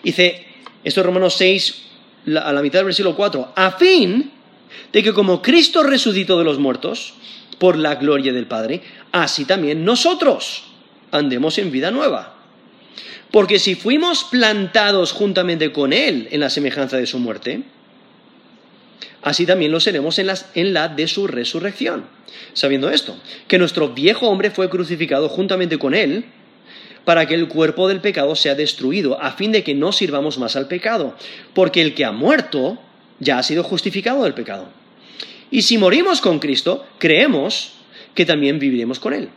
Dice, 0.03 0.45
esto 0.83 0.99
es 1.01 1.05
Romanos 1.05 1.35
6, 1.35 1.83
la- 2.25 2.41
a 2.41 2.53
la 2.53 2.61
mitad 2.61 2.79
del 2.79 2.85
versículo 2.87 3.15
4, 3.15 3.53
a 3.55 3.71
fin 3.71 4.31
de 4.91 5.03
que 5.03 5.13
como 5.13 5.41
Cristo 5.41 5.83
resucitó 5.83 6.37
de 6.37 6.43
los 6.45 6.59
muertos, 6.59 7.13
por 7.59 7.77
la 7.77 7.95
gloria 7.95 8.33
del 8.33 8.47
Padre, 8.47 8.81
así 9.11 9.45
también 9.45 9.85
nosotros 9.85 10.63
andemos 11.11 11.57
en 11.59 11.71
vida 11.71 11.91
nueva. 11.91 12.35
Porque 13.31 13.59
si 13.59 13.75
fuimos 13.75 14.25
plantados 14.25 15.11
juntamente 15.11 15.71
con 15.71 15.93
Él 15.93 16.27
en 16.31 16.39
la 16.41 16.49
semejanza 16.49 16.97
de 16.97 17.05
su 17.05 17.19
muerte, 17.19 17.63
así 19.21 19.45
también 19.45 19.71
lo 19.71 19.79
seremos 19.79 20.19
en, 20.19 20.73
la 20.73 20.87
de 20.87 21.07
su 21.07 21.27
resurrección. 21.27 22.05
Sabiendo 22.53 22.89
esto, 22.89 23.17
que 23.47 23.57
nuestro 23.57 23.89
viejo 23.89 24.27
hombre 24.27 24.51
fue 24.51 24.69
crucificado 24.69 25.29
juntamente 25.29 25.77
con 25.77 25.93
Él, 25.93 26.25
para 27.05 27.25
que 27.27 27.35
el 27.35 27.47
cuerpo 27.47 27.87
del 27.87 27.99
pecado 27.99 28.35
sea 28.35 28.55
destruido, 28.55 29.21
a 29.21 29.31
fin 29.31 29.51
de 29.51 29.63
que 29.63 29.75
no 29.75 29.91
sirvamos 29.91 30.37
más 30.37 30.55
al 30.55 30.67
pecado, 30.67 31.15
porque 31.53 31.81
el 31.81 31.93
que 31.93 32.05
ha 32.05 32.11
muerto 32.11 32.79
ya 33.19 33.37
ha 33.37 33.43
sido 33.43 33.63
justificado 33.63 34.23
del 34.23 34.33
pecado. 34.33 34.69
Y 35.51 35.63
si 35.63 35.77
morimos 35.77 36.21
con 36.21 36.39
Cristo, 36.39 36.85
creemos 36.97 37.73
que 38.15 38.25
también 38.25 38.59
viviremos 38.59 38.99
con 38.99 39.13
Él. 39.13 39.29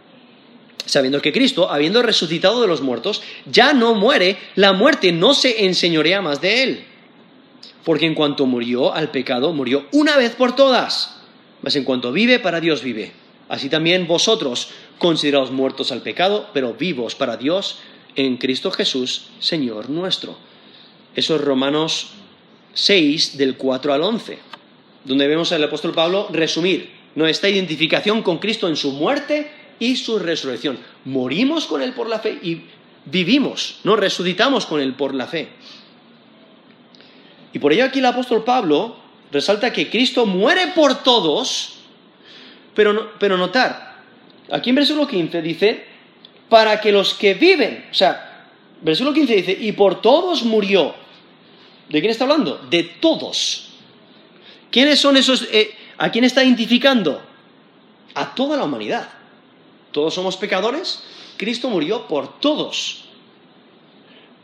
Sabiendo 0.84 1.20
que 1.20 1.32
Cristo, 1.32 1.70
habiendo 1.70 2.00
resucitado 2.02 2.62
de 2.62 2.68
los 2.68 2.80
muertos, 2.80 3.22
ya 3.50 3.72
no 3.72 3.94
muere, 3.94 4.36
la 4.54 4.72
muerte 4.72 5.10
no 5.12 5.34
se 5.34 5.64
enseñorea 5.64 6.22
más 6.22 6.40
de 6.40 6.62
Él. 6.62 6.84
Porque 7.86 8.06
en 8.06 8.16
cuanto 8.16 8.46
murió 8.46 8.92
al 8.92 9.12
pecado, 9.12 9.52
murió 9.52 9.86
una 9.92 10.16
vez 10.16 10.34
por 10.34 10.56
todas. 10.56 11.20
Mas 11.62 11.76
en 11.76 11.84
cuanto 11.84 12.10
vive, 12.10 12.40
para 12.40 12.60
Dios 12.60 12.82
vive. 12.82 13.12
Así 13.48 13.68
también 13.68 14.08
vosotros, 14.08 14.70
considerados 14.98 15.52
muertos 15.52 15.92
al 15.92 16.02
pecado, 16.02 16.50
pero 16.52 16.74
vivos 16.74 17.14
para 17.14 17.36
Dios 17.36 17.78
en 18.16 18.38
Cristo 18.38 18.72
Jesús, 18.72 19.28
Señor 19.38 19.88
nuestro. 19.88 20.36
Eso 21.14 21.36
es 21.36 21.40
Romanos 21.40 22.08
6, 22.74 23.38
del 23.38 23.56
4 23.56 23.92
al 23.92 24.02
11, 24.02 24.36
donde 25.04 25.28
vemos 25.28 25.52
al 25.52 25.62
apóstol 25.62 25.94
Pablo 25.94 26.26
resumir 26.32 26.90
nuestra 27.14 27.50
identificación 27.50 28.22
con 28.22 28.38
Cristo 28.38 28.66
en 28.66 28.74
su 28.74 28.90
muerte 28.90 29.48
y 29.78 29.94
su 29.94 30.18
resurrección. 30.18 30.80
Morimos 31.04 31.66
con 31.66 31.82
Él 31.82 31.92
por 31.92 32.08
la 32.08 32.18
fe 32.18 32.36
y 32.42 32.62
vivimos, 33.04 33.78
no 33.84 33.94
resucitamos 33.94 34.66
con 34.66 34.80
Él 34.80 34.94
por 34.94 35.14
la 35.14 35.28
fe. 35.28 35.50
Y 37.52 37.58
por 37.58 37.72
ello 37.72 37.84
aquí 37.84 38.00
el 38.00 38.06
apóstol 38.06 38.44
Pablo 38.44 38.96
resalta 39.32 39.72
que 39.72 39.90
Cristo 39.90 40.26
muere 40.26 40.68
por 40.68 41.02
todos, 41.02 41.74
pero, 42.74 43.12
pero 43.18 43.36
notar, 43.36 43.96
aquí 44.50 44.70
en 44.70 44.76
versículo 44.76 45.06
15 45.06 45.42
dice, 45.42 45.84
para 46.48 46.80
que 46.80 46.92
los 46.92 47.14
que 47.14 47.34
viven, 47.34 47.86
o 47.90 47.94
sea, 47.94 48.46
versículo 48.82 49.14
15 49.14 49.34
dice, 49.36 49.56
y 49.58 49.72
por 49.72 50.00
todos 50.00 50.42
murió. 50.42 50.94
¿De 51.88 52.00
quién 52.00 52.10
está 52.10 52.24
hablando? 52.24 52.58
De 52.68 52.82
todos. 52.82 53.68
¿Quiénes 54.70 54.98
son 55.00 55.16
esos? 55.16 55.46
eh, 55.52 55.74
¿A 55.98 56.10
quién 56.10 56.24
está 56.24 56.42
identificando? 56.42 57.22
A 58.14 58.34
toda 58.34 58.56
la 58.56 58.64
humanidad. 58.64 59.08
Todos 59.92 60.14
somos 60.14 60.36
pecadores. 60.36 61.02
Cristo 61.36 61.70
murió 61.70 62.06
por 62.08 62.40
todos. 62.40 63.04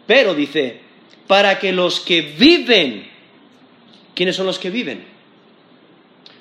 Pero 0.07 0.35
dice, 0.35 0.82
para 1.27 1.59
que 1.59 1.73
los 1.73 2.01
que 2.01 2.23
viven, 2.23 3.09
¿quiénes 4.15 4.37
son 4.37 4.47
los 4.47 4.59
que 4.59 4.71
viven? 4.71 5.05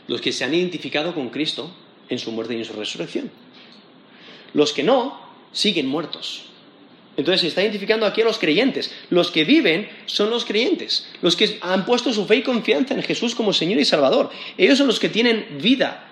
Los 0.08 0.22
que 0.22 0.32
se 0.32 0.44
han 0.44 0.54
identificado 0.54 1.14
con 1.14 1.30
Cristo 1.30 1.72
en 2.10 2.20
su 2.20 2.32
muerte 2.32 2.54
y 2.54 2.58
en 2.58 2.66
su 2.66 2.74
resurrección. 2.74 3.32
Los 4.54 4.74
que 4.74 4.84
no, 4.84 5.20
siguen 5.52 5.88
muertos. 5.88 6.44
Entonces 7.18 7.42
se 7.42 7.48
está 7.48 7.62
identificando 7.62 8.06
aquí 8.06 8.22
a 8.22 8.26
los 8.26 8.38
creyentes. 8.38 8.94
Los 9.10 9.32
que 9.32 9.44
viven 9.44 9.90
son 10.06 10.30
los 10.30 10.46
creyentes. 10.46 11.08
Los 11.22 11.36
que 11.36 11.60
han 11.62 11.86
puesto 11.86 12.14
su 12.14 12.26
fe 12.26 12.38
y 12.38 12.42
confianza 12.42 12.94
en 12.94 13.04
Jesús 13.04 13.36
como 13.36 13.54
Señor 13.54 13.80
y 13.80 13.86
Salvador. 13.86 14.30
Ellos 14.58 14.78
son 14.78 14.88
los 14.88 15.00
que 15.00 15.10
tienen 15.10 15.58
vida. 15.62 16.08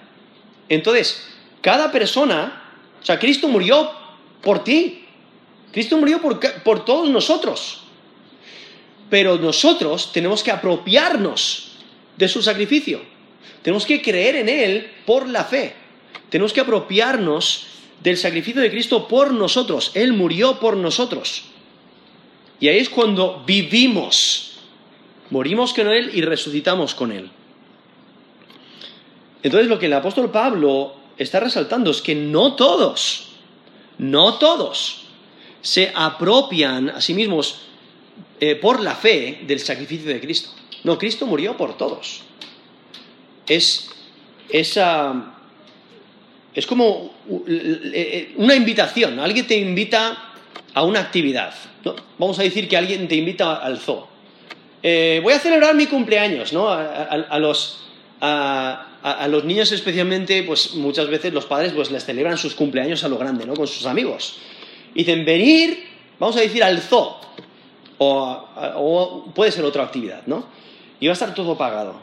Entonces, 0.67 1.25
cada 1.61 1.91
persona, 1.91 2.75
o 3.01 3.05
sea, 3.05 3.17
Cristo 3.17 3.47
murió 3.47 3.91
por 4.41 4.63
ti. 4.63 5.05
Cristo 5.71 5.97
murió 5.97 6.21
por, 6.21 6.39
por 6.63 6.85
todos 6.85 7.09
nosotros. 7.09 7.83
Pero 9.09 9.37
nosotros 9.37 10.11
tenemos 10.11 10.43
que 10.43 10.51
apropiarnos 10.51 11.69
de 12.17 12.27
su 12.27 12.41
sacrificio. 12.41 13.01
Tenemos 13.61 13.85
que 13.85 14.01
creer 14.01 14.35
en 14.35 14.49
Él 14.49 14.91
por 15.05 15.27
la 15.27 15.43
fe. 15.43 15.73
Tenemos 16.29 16.53
que 16.53 16.61
apropiarnos 16.61 17.65
del 18.03 18.17
sacrificio 18.17 18.61
de 18.61 18.69
Cristo 18.69 19.07
por 19.07 19.33
nosotros. 19.33 19.91
Él 19.95 20.13
murió 20.13 20.59
por 20.59 20.77
nosotros. 20.77 21.43
Y 22.59 22.67
ahí 22.67 22.77
es 22.77 22.89
cuando 22.89 23.43
vivimos. 23.45 24.59
Morimos 25.29 25.73
con 25.73 25.87
Él 25.87 26.11
y 26.13 26.21
resucitamos 26.21 26.93
con 26.93 27.11
Él. 27.11 27.29
Entonces 29.41 29.69
lo 29.69 29.79
que 29.79 29.85
el 29.85 29.93
apóstol 29.93 30.31
Pablo 30.31 30.95
está 31.17 31.39
resaltando 31.39 31.91
es 31.91 32.01
que 32.01 32.15
no 32.15 32.55
todos, 32.55 33.29
no 33.97 34.35
todos 34.35 35.05
se 35.61 35.91
apropian 35.93 36.89
a 36.89 37.01
sí 37.01 37.13
mismos 37.13 37.61
eh, 38.39 38.55
por 38.55 38.79
la 38.81 38.95
fe 38.95 39.39
del 39.45 39.59
sacrificio 39.59 40.11
de 40.13 40.19
Cristo. 40.19 40.49
No, 40.83 40.97
Cristo 40.97 41.25
murió 41.25 41.57
por 41.57 41.77
todos. 41.77 42.23
Es, 43.47 43.89
es 44.49 44.77
como 46.67 47.13
l- 47.47 47.61
l- 47.61 48.29
una 48.37 48.55
invitación. 48.55 49.19
Alguien 49.19 49.47
te 49.47 49.57
invita 49.57 50.31
a 50.73 50.83
una 50.83 50.99
actividad. 50.99 51.53
Vamos 52.17 52.39
a 52.39 52.43
decir 52.43 52.67
que 52.67 52.77
alguien 52.77 53.07
te 53.07 53.15
invita 53.15 53.55
al 53.57 53.79
zoo. 53.79 54.07
Eh, 54.81 55.19
voy 55.23 55.33
a 55.33 55.39
celebrar 55.39 55.75
mi 55.75 55.87
cumpleaños, 55.87 56.53
¿no? 56.53 56.69
A, 56.69 57.39
los, 57.39 57.79
a 58.21 59.27
los 59.29 59.43
niños 59.43 59.71
especialmente, 59.71 60.43
pues 60.43 60.75
muchas 60.75 61.09
veces 61.09 61.33
los 61.33 61.45
padres 61.45 61.73
pues 61.73 61.91
les 61.91 62.05
celebran 62.05 62.37
sus 62.37 62.53
cumpleaños 62.53 63.03
a 63.03 63.09
lo 63.09 63.17
grande, 63.17 63.45
¿no? 63.45 63.53
Con 63.55 63.67
sus 63.67 63.85
amigos. 63.85 64.37
Y 64.95 64.99
dicen, 64.99 65.25
venir, 65.25 65.85
vamos 66.19 66.37
a 66.37 66.41
decir, 66.41 66.63
al 66.63 66.79
zoo. 66.79 67.17
O, 67.99 69.25
puede 69.35 69.51
ser 69.51 69.65
otra 69.65 69.83
actividad, 69.83 70.23
¿no? 70.25 70.45
Y 70.99 71.07
va 71.07 71.11
a 71.11 71.13
estar 71.13 71.33
todo 71.33 71.57
pagado. 71.57 71.95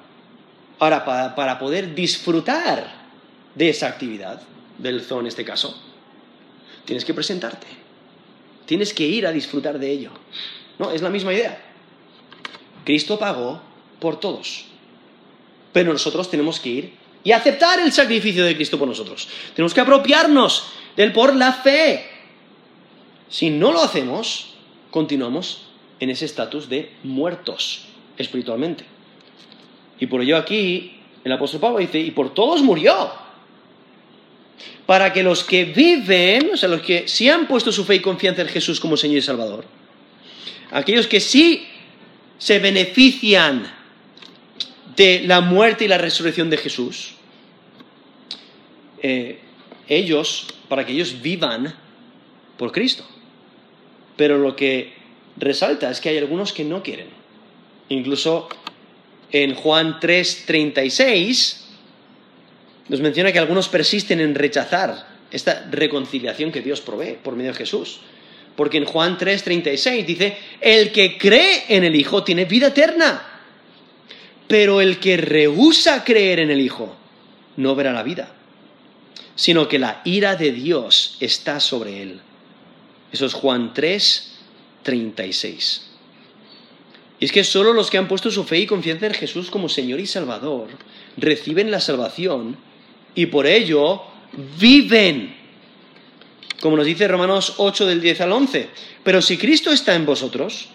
Ahora, 0.79 1.05
para, 1.05 1.35
para 1.35 1.59
poder 1.59 1.95
disfrutar 1.95 3.07
de 3.55 3.71
esa 3.71 3.89
actividad, 3.89 4.41
del 4.79 5.01
zoo 5.01 5.21
en 5.21 5.27
este 5.27 5.45
caso, 5.45 5.75
tienes 6.85 7.05
que 7.05 7.15
presentarte. 7.15 7.67
Tienes 8.67 8.93
que 8.93 9.05
ir 9.05 9.27
a 9.27 9.33
disfrutar 9.33 9.79
de 9.79 9.91
ello. 9.91 10.11
¿No? 10.79 10.91
Es 10.91 11.01
la 11.03 11.09
misma 11.09 11.33
idea. 11.33 11.63
Cristo 12.85 13.19
pagó 13.19 13.61
por 14.01 14.21
todos. 14.21 14.67
Pero 15.73 15.93
nosotros 15.93 16.31
tenemos 16.31 16.61
que 16.61 16.69
ir 16.69 16.95
y 17.25 17.33
aceptar 17.33 17.81
el 17.81 17.93
sacrificio 17.93 18.45
de 18.45 18.55
Cristo 18.55 18.79
por 18.79 18.89
nosotros. 18.89 19.29
Tenemos 19.55 19.75
que 19.75 19.81
apropiarnos 19.81 20.69
del 20.97 21.13
por 21.13 21.35
la 21.35 21.53
fe. 21.53 22.07
Si 23.29 23.51
no 23.51 23.73
lo 23.73 23.83
hacemos, 23.83 24.55
continuamos 24.91 25.66
en 26.01 26.11
ese 26.11 26.25
estatus 26.25 26.69
de 26.69 26.93
muertos 27.03 27.87
espiritualmente. 28.17 28.85
Y 29.99 30.07
por 30.07 30.23
ello 30.23 30.37
aquí 30.37 30.97
el 31.25 31.33
apóstol 31.33 31.61
Pablo 31.61 31.79
dice, 31.79 31.99
y 31.99 32.13
por 32.13 32.33
todos 32.33 32.63
murió. 32.63 33.11
Para 34.87 35.13
que 35.13 35.25
los 35.25 35.43
que 35.43 35.65
viven, 35.65 36.51
o 36.53 36.57
sea, 36.57 36.69
los 36.69 36.83
que 36.83 37.09
sí 37.09 37.29
han 37.29 37.49
puesto 37.49 37.73
su 37.73 37.85
fe 37.85 37.97
y 37.97 38.01
confianza 38.01 38.43
en 38.43 38.49
Jesús 38.49 38.79
como 38.79 38.97
Señor 38.97 39.19
y 39.19 39.23
Salvador, 39.23 39.65
aquellos 40.71 41.09
que 41.09 41.19
sí 41.19 41.67
se 42.39 42.61
benefician 42.61 43.73
de 44.95 45.25
la 45.27 45.41
muerte 45.41 45.85
y 45.85 45.89
la 45.89 45.99
resurrección 45.99 46.49
de 46.49 46.57
Jesús, 46.59 47.15
eh, 49.03 49.41
ellos, 49.89 50.47
para 50.69 50.87
que 50.87 50.93
ellos 50.93 51.21
vivan 51.21 51.75
por 52.57 52.73
Cristo. 52.73 53.05
Pero 54.17 54.39
lo 54.39 54.57
que 54.57 54.95
resalta 55.37 55.91
es 55.91 56.01
que 56.01 56.09
hay 56.11 56.19
algunos 56.19 56.53
que 56.53 56.65
no 56.65 56.83
quieren. 56.83 57.09
Incluso 57.89 58.49
en 59.31 59.55
Juan 59.55 60.01
3:36 60.01 61.63
nos 62.89 63.01
menciona 63.01 63.33
que 63.33 63.39
algunos 63.39 63.69
persisten 63.69 64.21
en 64.21 64.35
rechazar 64.35 65.07
esta 65.31 65.67
reconciliación 65.71 66.53
que 66.53 66.63
Dios 66.63 66.81
provee 66.81 67.19
por 67.23 67.35
medio 67.35 67.53
de 67.53 67.59
Jesús. 67.59 68.01
Porque 68.55 68.79
en 68.79 68.85
Juan 68.85 69.19
3:36 69.19 70.07
dice, 70.07 70.37
el 70.61 70.93
que 70.93 71.19
cree 71.19 71.65
en 71.69 71.85
el 71.85 71.95
Hijo 71.95 72.23
tiene 72.23 72.45
vida 72.47 72.69
eterna, 72.69 73.23
pero 74.49 74.81
el 74.81 74.99
que 74.99 75.17
rehúsa 75.17 76.05
creer 76.05 76.41
en 76.41 76.51
el 76.51 76.61
Hijo 76.61 76.97
no 77.57 77.75
verá 77.75 77.93
la 77.93 78.03
vida, 78.03 78.33
sino 79.35 79.69
que 79.69 79.79
la 79.79 80.01
ira 80.05 80.37
de 80.37 80.53
Dios 80.53 81.17
está 81.21 81.61
sobre 81.61 82.03
él. 82.03 82.21
Eso 83.13 83.27
es 83.27 83.35
Juan 83.35 83.75
3:36. 84.87 85.83
Y 87.19 87.25
es 87.25 87.33
que 87.33 87.45
solo 87.45 87.73
los 87.73 87.91
que 87.91 87.99
han 87.99 88.09
puesto 88.09 88.31
su 88.31 88.45
fe 88.45 88.59
y 88.59 88.67
confianza 88.67 89.07
en 89.07 89.15
Jesús 89.15 89.51
como 89.51 89.69
Señor 89.69 90.01
y 90.01 90.07
Salvador 90.07 90.69
reciben 91.17 91.71
la 91.71 91.81
salvación 91.81 92.57
y 93.15 93.27
por 93.27 93.47
ello 93.47 94.03
viven. 94.61 95.35
Como 96.61 96.77
nos 96.77 96.87
dice 96.87 97.09
Romanos 97.09 97.55
8 97.57 97.87
del 97.87 98.01
10 98.01 98.21
al 98.21 98.33
11. 98.33 98.69
Pero 99.03 99.23
si 99.23 99.39
Cristo 99.39 99.71
está 99.71 99.95
en 99.95 100.05
vosotros, 100.05 100.69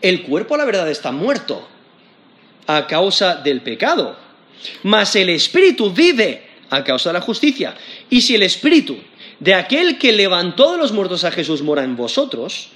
el 0.00 0.22
cuerpo 0.22 0.56
la 0.56 0.64
verdad 0.64 0.90
está 0.90 1.12
muerto 1.12 1.68
a 2.66 2.86
causa 2.86 3.36
del 3.36 3.62
pecado, 3.62 4.16
mas 4.84 5.16
el 5.16 5.28
espíritu 5.28 5.92
vive 5.92 6.48
a 6.70 6.84
causa 6.84 7.10
de 7.10 7.14
la 7.14 7.20
justicia. 7.20 7.74
Y 8.08 8.22
si 8.22 8.34
el 8.34 8.42
espíritu 8.42 8.96
de 9.40 9.54
aquel 9.54 9.98
que 9.98 10.12
levantó 10.12 10.72
de 10.72 10.78
los 10.78 10.92
muertos 10.92 11.24
a 11.24 11.30
Jesús 11.30 11.62
mora 11.62 11.84
en 11.84 11.96
vosotros, 11.96 12.70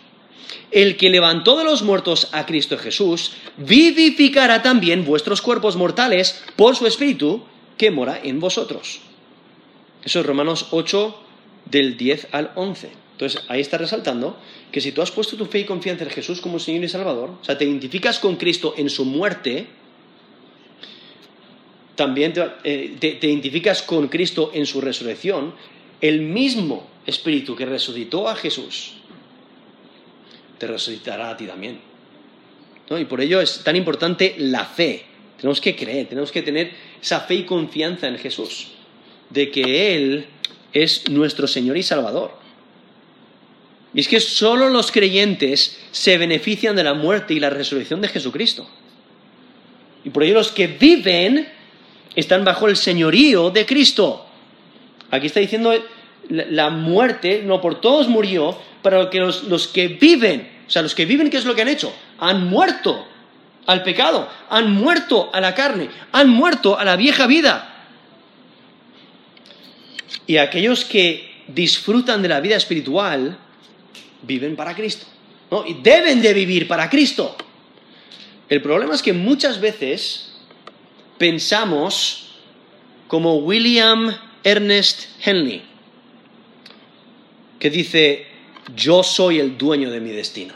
el 0.70 0.96
que 0.96 1.10
levantó 1.10 1.56
de 1.56 1.64
los 1.64 1.82
muertos 1.82 2.28
a 2.32 2.46
Cristo 2.46 2.78
Jesús, 2.78 3.32
vivificará 3.56 4.62
también 4.62 5.04
vuestros 5.04 5.40
cuerpos 5.40 5.76
mortales 5.76 6.42
por 6.56 6.76
su 6.76 6.86
espíritu 6.86 7.44
que 7.78 7.90
mora 7.90 8.20
en 8.22 8.40
vosotros. 8.40 9.00
Eso 10.04 10.20
es 10.20 10.26
Romanos 10.26 10.68
8 10.70 11.16
del 11.66 11.96
10 11.96 12.28
al 12.32 12.52
11. 12.54 12.90
Entonces 13.12 13.44
ahí 13.48 13.60
está 13.60 13.78
resaltando 13.78 14.36
que 14.72 14.80
si 14.80 14.92
tú 14.92 15.02
has 15.02 15.10
puesto 15.10 15.36
tu 15.36 15.46
fe 15.46 15.60
y 15.60 15.64
confianza 15.64 16.04
en 16.04 16.10
Jesús 16.10 16.40
como 16.40 16.58
Señor 16.58 16.84
y 16.84 16.88
Salvador, 16.88 17.30
o 17.40 17.44
sea, 17.44 17.56
te 17.56 17.64
identificas 17.64 18.18
con 18.18 18.36
Cristo 18.36 18.74
en 18.76 18.90
su 18.90 19.04
muerte, 19.04 19.68
también 21.94 22.32
te, 22.32 22.44
eh, 22.64 22.96
te 22.98 23.26
identificas 23.28 23.82
con 23.82 24.08
Cristo 24.08 24.50
en 24.52 24.66
su 24.66 24.80
resurrección, 24.80 25.54
el 26.00 26.22
mismo 26.22 26.88
Espíritu 27.06 27.54
que 27.54 27.66
resucitó 27.66 28.28
a 28.28 28.34
Jesús 28.34 28.94
resucitará 30.66 31.30
a 31.30 31.36
ti 31.36 31.46
también. 31.46 31.78
Y 32.90 33.04
por 33.06 33.20
ello 33.20 33.40
es 33.40 33.64
tan 33.64 33.76
importante 33.76 34.34
la 34.38 34.64
fe. 34.64 35.04
Tenemos 35.36 35.60
que 35.60 35.74
creer, 35.74 36.08
tenemos 36.08 36.30
que 36.30 36.42
tener 36.42 36.72
esa 37.02 37.20
fe 37.20 37.34
y 37.34 37.44
confianza 37.44 38.08
en 38.08 38.18
Jesús, 38.18 38.68
de 39.30 39.50
que 39.50 39.94
Él 39.94 40.26
es 40.72 41.08
nuestro 41.10 41.46
Señor 41.46 41.76
y 41.76 41.82
Salvador. 41.82 42.32
Y 43.94 44.00
es 44.00 44.08
que 44.08 44.20
solo 44.20 44.68
los 44.68 44.90
creyentes 44.90 45.80
se 45.92 46.18
benefician 46.18 46.76
de 46.76 46.84
la 46.84 46.94
muerte 46.94 47.34
y 47.34 47.40
la 47.40 47.50
resurrección 47.50 48.00
de 48.00 48.08
Jesucristo. 48.08 48.68
Y 50.04 50.10
por 50.10 50.22
ello 50.22 50.34
los 50.34 50.50
que 50.50 50.66
viven 50.66 51.48
están 52.14 52.44
bajo 52.44 52.68
el 52.68 52.76
señorío 52.76 53.50
de 53.50 53.64
Cristo. 53.66 54.26
Aquí 55.10 55.26
está 55.26 55.40
diciendo 55.40 55.72
la 56.28 56.70
muerte, 56.70 57.42
no 57.44 57.60
por 57.60 57.80
todos 57.80 58.08
murió, 58.08 58.58
para 58.82 59.10
los, 59.12 59.44
los 59.44 59.68
que 59.68 59.88
viven, 59.88 60.53
o 60.66 60.70
sea, 60.70 60.82
los 60.82 60.94
que 60.94 61.04
viven, 61.04 61.30
¿qué 61.30 61.36
es 61.36 61.44
lo 61.44 61.54
que 61.54 61.62
han 61.62 61.68
hecho? 61.68 61.94
Han 62.18 62.48
muerto 62.48 63.06
al 63.66 63.82
pecado, 63.82 64.28
han 64.50 64.72
muerto 64.72 65.30
a 65.32 65.40
la 65.40 65.54
carne, 65.54 65.88
han 66.12 66.28
muerto 66.28 66.78
a 66.78 66.84
la 66.84 66.96
vieja 66.96 67.26
vida. 67.26 67.86
Y 70.26 70.38
aquellos 70.38 70.84
que 70.84 71.44
disfrutan 71.48 72.22
de 72.22 72.28
la 72.28 72.40
vida 72.40 72.56
espiritual 72.56 73.38
viven 74.22 74.56
para 74.56 74.74
Cristo. 74.74 75.06
¿no? 75.50 75.66
Y 75.66 75.74
deben 75.74 76.22
de 76.22 76.32
vivir 76.32 76.66
para 76.66 76.88
Cristo. 76.88 77.36
El 78.48 78.62
problema 78.62 78.94
es 78.94 79.02
que 79.02 79.12
muchas 79.12 79.60
veces 79.60 80.32
pensamos 81.18 82.28
como 83.08 83.36
William 83.36 84.16
Ernest 84.42 85.06
Henley, 85.24 85.62
que 87.58 87.70
dice, 87.70 88.26
yo 88.74 89.02
soy 89.02 89.40
el 89.40 89.58
dueño 89.58 89.90
de 89.90 90.00
mi 90.00 90.10
destino, 90.10 90.54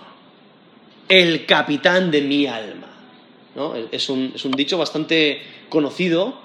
el 1.08 1.46
capitán 1.46 2.10
de 2.10 2.22
mi 2.22 2.46
alma. 2.46 2.86
Es, 3.90 4.08
un, 4.08 4.32
dicho 4.56 4.78
bastante 4.78 5.42
conocido 5.68 6.38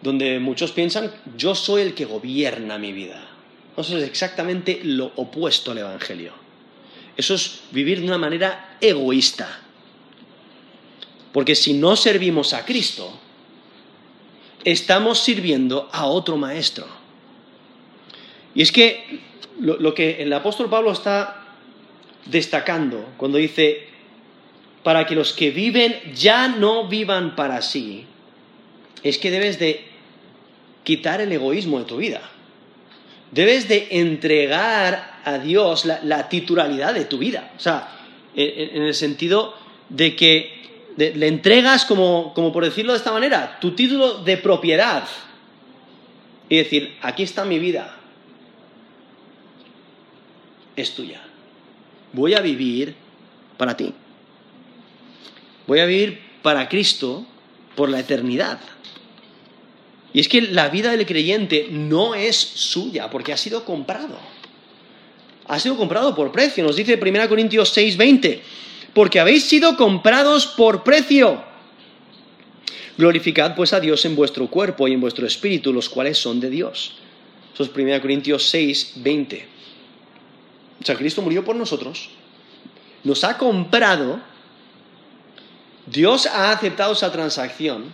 donde 0.00 0.38
muchos 0.38 0.72
piensan, 0.72 1.12
yo 1.36 1.54
soy 1.54 1.82
el 1.82 1.94
que 1.94 2.06
gobierna 2.06 2.78
mi 2.78 2.92
vida. 2.92 3.22
Eso 3.76 3.98
es 3.98 4.04
exactamente 4.04 4.80
lo 4.82 5.12
opuesto 5.16 5.72
al 5.72 5.78
Evangelio. 5.78 6.32
Eso 7.16 7.34
es 7.34 7.60
vivir 7.70 8.00
de 8.00 8.06
una 8.06 8.18
manera 8.18 8.76
egoísta. 8.80 9.60
Porque 11.32 11.54
si 11.54 11.74
no 11.74 11.96
servimos 11.96 12.54
a 12.54 12.64
Cristo, 12.64 13.12
estamos 14.64 15.18
sirviendo 15.18 15.88
a 15.92 16.06
otro 16.06 16.36
maestro. 16.36 16.86
Y 18.54 18.62
es 18.62 18.72
que 18.72 19.20
lo, 19.60 19.94
que 19.94 20.22
el 20.22 20.32
apóstol 20.32 20.70
Pablo 20.70 20.92
está 20.92 21.44
destacando 22.26 23.04
cuando 23.16 23.38
dice, 23.38 23.86
para 24.82 25.06
que 25.06 25.14
los 25.14 25.32
que 25.32 25.50
viven 25.50 25.94
ya 26.14 26.48
no 26.48 26.88
vivan 26.88 27.34
para 27.36 27.62
sí, 27.62 28.06
es 29.02 29.18
que 29.18 29.30
debes 29.30 29.58
de 29.58 29.84
quitar 30.84 31.20
el 31.20 31.32
egoísmo 31.32 31.78
de 31.78 31.84
tu 31.84 31.96
vida. 31.96 32.20
Debes 33.30 33.68
de 33.68 33.88
entregar 33.90 35.20
a 35.24 35.38
Dios 35.38 35.84
la, 35.84 36.28
titularidad 36.28 36.94
de 36.94 37.04
tu 37.04 37.18
vida. 37.18 37.52
O 37.56 37.60
sea, 37.60 37.88
en, 38.34 38.82
el 38.82 38.94
sentido 38.94 39.54
de 39.88 40.16
que 40.16 40.58
le 40.96 41.28
entregas, 41.28 41.84
como, 41.84 42.32
como 42.34 42.52
por 42.52 42.64
decirlo 42.64 42.92
de 42.92 42.98
esta 42.98 43.12
manera, 43.12 43.58
tu 43.60 43.72
título 43.72 44.24
de 44.24 44.38
propiedad. 44.38 45.04
Y 46.48 46.56
decir, 46.56 46.96
aquí 47.02 47.22
está 47.22 47.44
mi 47.44 47.58
vida, 47.58 47.97
es 50.80 50.92
tuya. 50.94 51.20
Voy 52.12 52.34
a 52.34 52.40
vivir 52.40 52.94
para 53.56 53.76
ti. 53.76 53.92
Voy 55.66 55.80
a 55.80 55.86
vivir 55.86 56.20
para 56.42 56.68
Cristo 56.68 57.26
por 57.74 57.88
la 57.88 58.00
eternidad. 58.00 58.58
Y 60.12 60.20
es 60.20 60.28
que 60.28 60.40
la 60.40 60.68
vida 60.68 60.90
del 60.90 61.04
creyente 61.04 61.68
no 61.70 62.14
es 62.14 62.36
suya 62.36 63.10
porque 63.10 63.32
ha 63.32 63.36
sido 63.36 63.64
comprado. 63.64 64.18
Ha 65.46 65.58
sido 65.60 65.76
comprado 65.76 66.14
por 66.14 66.32
precio. 66.32 66.64
Nos 66.64 66.76
dice 66.76 66.98
1 67.00 67.28
Corintios 67.28 67.76
6:20, 67.76 68.40
porque 68.94 69.20
habéis 69.20 69.44
sido 69.44 69.76
comprados 69.76 70.46
por 70.46 70.82
precio. 70.82 71.44
Glorificad 72.96 73.54
pues 73.54 73.72
a 73.72 73.80
Dios 73.80 74.04
en 74.06 74.16
vuestro 74.16 74.48
cuerpo 74.48 74.88
y 74.88 74.94
en 74.94 75.00
vuestro 75.00 75.26
espíritu, 75.26 75.72
los 75.72 75.88
cuales 75.88 76.18
son 76.18 76.40
de 76.40 76.50
Dios. 76.50 76.94
Eso 77.54 77.62
es 77.64 77.70
1 77.70 78.00
Corintios 78.00 78.52
6:20. 78.52 79.57
O 80.80 80.84
sea, 80.84 80.96
Cristo 80.96 81.22
murió 81.22 81.44
por 81.44 81.56
nosotros, 81.56 82.10
nos 83.04 83.24
ha 83.24 83.36
comprado, 83.36 84.20
Dios 85.86 86.26
ha 86.26 86.52
aceptado 86.52 86.92
esa 86.92 87.10
transacción 87.10 87.86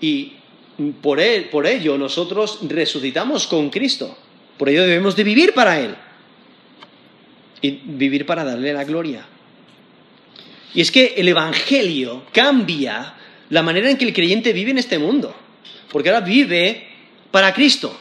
y 0.00 0.34
por, 1.00 1.20
él, 1.20 1.48
por 1.48 1.66
ello 1.66 1.96
nosotros 1.96 2.60
resucitamos 2.62 3.46
con 3.46 3.70
Cristo. 3.70 4.16
Por 4.58 4.68
ello 4.68 4.82
debemos 4.82 5.16
de 5.16 5.24
vivir 5.24 5.52
para 5.52 5.80
Él 5.80 5.94
y 7.60 7.70
vivir 7.70 8.26
para 8.26 8.44
darle 8.44 8.72
la 8.72 8.84
gloria. 8.84 9.26
Y 10.74 10.80
es 10.80 10.90
que 10.90 11.14
el 11.16 11.28
Evangelio 11.28 12.24
cambia 12.32 13.14
la 13.48 13.62
manera 13.62 13.90
en 13.90 13.96
que 13.96 14.04
el 14.04 14.12
creyente 14.12 14.52
vive 14.52 14.72
en 14.72 14.78
este 14.78 14.98
mundo, 14.98 15.34
porque 15.90 16.10
ahora 16.10 16.24
vive 16.24 16.86
para 17.30 17.54
Cristo. 17.54 17.98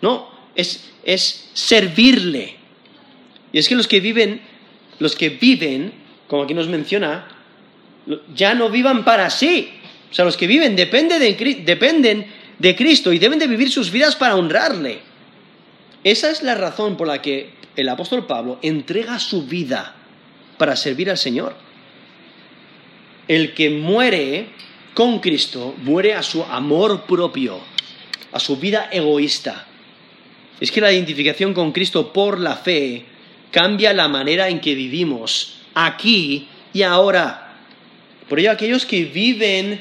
No, 0.00 0.30
es, 0.54 0.90
es 1.04 1.50
servirle. 1.54 2.57
Y 3.52 3.58
es 3.58 3.68
que 3.68 3.74
los 3.74 3.88
que 3.88 4.00
viven, 4.00 4.40
los 4.98 5.16
que 5.16 5.30
viven, 5.30 5.92
como 6.26 6.42
aquí 6.42 6.54
nos 6.54 6.68
menciona, 6.68 7.28
ya 8.34 8.54
no 8.54 8.70
vivan 8.70 9.04
para 9.04 9.30
sí. 9.30 9.70
O 10.10 10.14
sea, 10.14 10.24
los 10.24 10.36
que 10.36 10.46
viven 10.46 10.76
dependen 10.76 12.26
de 12.58 12.76
Cristo 12.76 13.12
y 13.12 13.18
deben 13.18 13.38
de 13.38 13.46
vivir 13.46 13.70
sus 13.70 13.90
vidas 13.90 14.16
para 14.16 14.36
honrarle. 14.36 15.00
Esa 16.04 16.30
es 16.30 16.42
la 16.42 16.54
razón 16.54 16.96
por 16.96 17.06
la 17.06 17.20
que 17.20 17.50
el 17.76 17.88
apóstol 17.88 18.26
Pablo 18.26 18.58
entrega 18.62 19.18
su 19.18 19.46
vida 19.46 19.94
para 20.56 20.76
servir 20.76 21.10
al 21.10 21.18
Señor. 21.18 21.54
El 23.26 23.54
que 23.54 23.70
muere 23.70 24.46
con 24.94 25.20
Cristo 25.20 25.74
muere 25.82 26.14
a 26.14 26.22
su 26.22 26.42
amor 26.44 27.02
propio, 27.02 27.60
a 28.32 28.40
su 28.40 28.56
vida 28.56 28.88
egoísta. 28.90 29.66
Es 30.60 30.72
que 30.72 30.80
la 30.80 30.92
identificación 30.92 31.54
con 31.54 31.72
Cristo 31.72 32.12
por 32.12 32.40
la 32.40 32.56
fe 32.56 33.04
cambia 33.50 33.92
la 33.92 34.08
manera 34.08 34.48
en 34.48 34.60
que 34.60 34.74
vivimos 34.74 35.58
aquí 35.74 36.48
y 36.72 36.82
ahora. 36.82 37.56
Por 38.28 38.40
ello, 38.40 38.50
aquellos 38.50 38.84
que 38.84 39.04
viven 39.04 39.80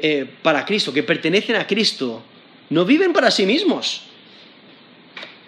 eh, 0.00 0.26
para 0.42 0.64
Cristo, 0.64 0.92
que 0.92 1.02
pertenecen 1.02 1.56
a 1.56 1.66
Cristo, 1.66 2.22
no 2.70 2.84
viven 2.84 3.12
para 3.12 3.30
sí 3.30 3.46
mismos. 3.46 4.02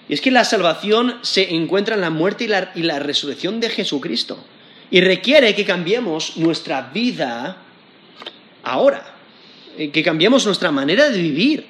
Y 0.08 0.14
es 0.14 0.20
que 0.20 0.30
la 0.30 0.44
salvación 0.44 1.18
se 1.22 1.54
encuentra 1.54 1.94
en 1.94 2.02
la 2.02 2.10
muerte 2.10 2.44
y 2.44 2.48
la, 2.48 2.70
y 2.74 2.82
la 2.82 2.98
resurrección 2.98 3.58
de 3.58 3.70
Jesucristo. 3.70 4.38
Y 4.90 5.00
requiere 5.00 5.54
que 5.54 5.64
cambiemos 5.64 6.36
nuestra 6.36 6.82
vida 6.92 7.56
ahora, 8.62 9.14
eh, 9.78 9.90
que 9.90 10.02
cambiemos 10.02 10.46
nuestra 10.46 10.70
manera 10.70 11.08
de 11.10 11.20
vivir. 11.20 11.66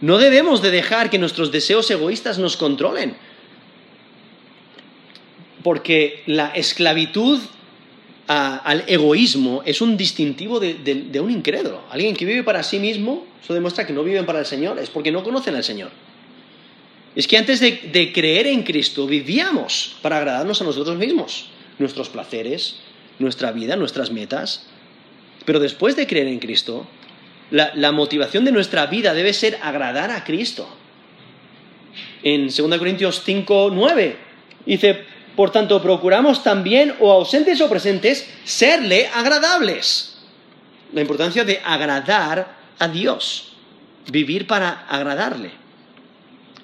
No 0.00 0.18
debemos 0.18 0.60
de 0.60 0.72
dejar 0.72 1.08
que 1.08 1.18
nuestros 1.18 1.52
deseos 1.52 1.90
egoístas 1.90 2.38
nos 2.38 2.56
controlen. 2.56 3.16
Porque 5.62 6.22
la 6.26 6.48
esclavitud 6.48 7.40
al 8.26 8.84
egoísmo 8.86 9.62
es 9.64 9.80
un 9.80 9.96
distintivo 9.96 10.60
de, 10.60 11.20
un 11.20 11.30
incrédulo. 11.30 11.82
Alguien 11.90 12.14
que 12.14 12.24
vive 12.24 12.42
para 12.42 12.62
sí 12.62 12.78
mismo, 12.78 13.26
eso 13.42 13.54
demuestra 13.54 13.86
que 13.86 13.92
no 13.92 14.02
viven 14.02 14.24
para 14.24 14.40
el 14.40 14.46
Señor, 14.46 14.78
es 14.78 14.90
porque 14.90 15.12
no 15.12 15.22
conocen 15.22 15.54
al 15.54 15.64
Señor. 15.64 15.90
Es 17.14 17.26
que 17.26 17.36
antes 17.36 17.60
de, 17.60 18.12
creer 18.12 18.46
en 18.46 18.62
Cristo 18.62 19.06
vivíamos 19.06 19.96
para 20.00 20.18
agradarnos 20.18 20.60
a 20.62 20.64
nosotros 20.64 20.96
mismos, 20.96 21.50
nuestros 21.78 22.08
placeres, 22.08 22.80
nuestra 23.18 23.52
vida, 23.52 23.76
nuestras 23.76 24.10
metas. 24.10 24.66
Pero 25.44 25.60
después 25.60 25.96
de 25.96 26.06
creer 26.06 26.28
en 26.28 26.38
Cristo, 26.38 26.86
la, 27.50 27.72
la 27.74 27.92
motivación 27.92 28.44
de 28.44 28.52
nuestra 28.52 28.86
vida 28.86 29.12
debe 29.12 29.32
ser 29.32 29.58
agradar 29.62 30.10
a 30.10 30.24
Cristo. 30.24 30.68
En 32.22 32.46
2 32.46 32.78
Corintios 32.78 33.22
5, 33.24 33.70
9 33.74 34.16
dice, 34.64 35.04
por 35.36 35.50
tanto, 35.50 35.80
procuramos 35.80 36.42
también, 36.42 36.94
o 37.00 37.10
ausentes 37.10 37.60
o 37.60 37.68
presentes, 37.68 38.28
serle 38.44 39.08
agradables. 39.14 40.18
La 40.92 41.00
importancia 41.00 41.44
de 41.44 41.60
agradar 41.64 42.56
a 42.78 42.88
Dios, 42.88 43.54
vivir 44.10 44.46
para 44.46 44.86
agradarle. 44.88 45.50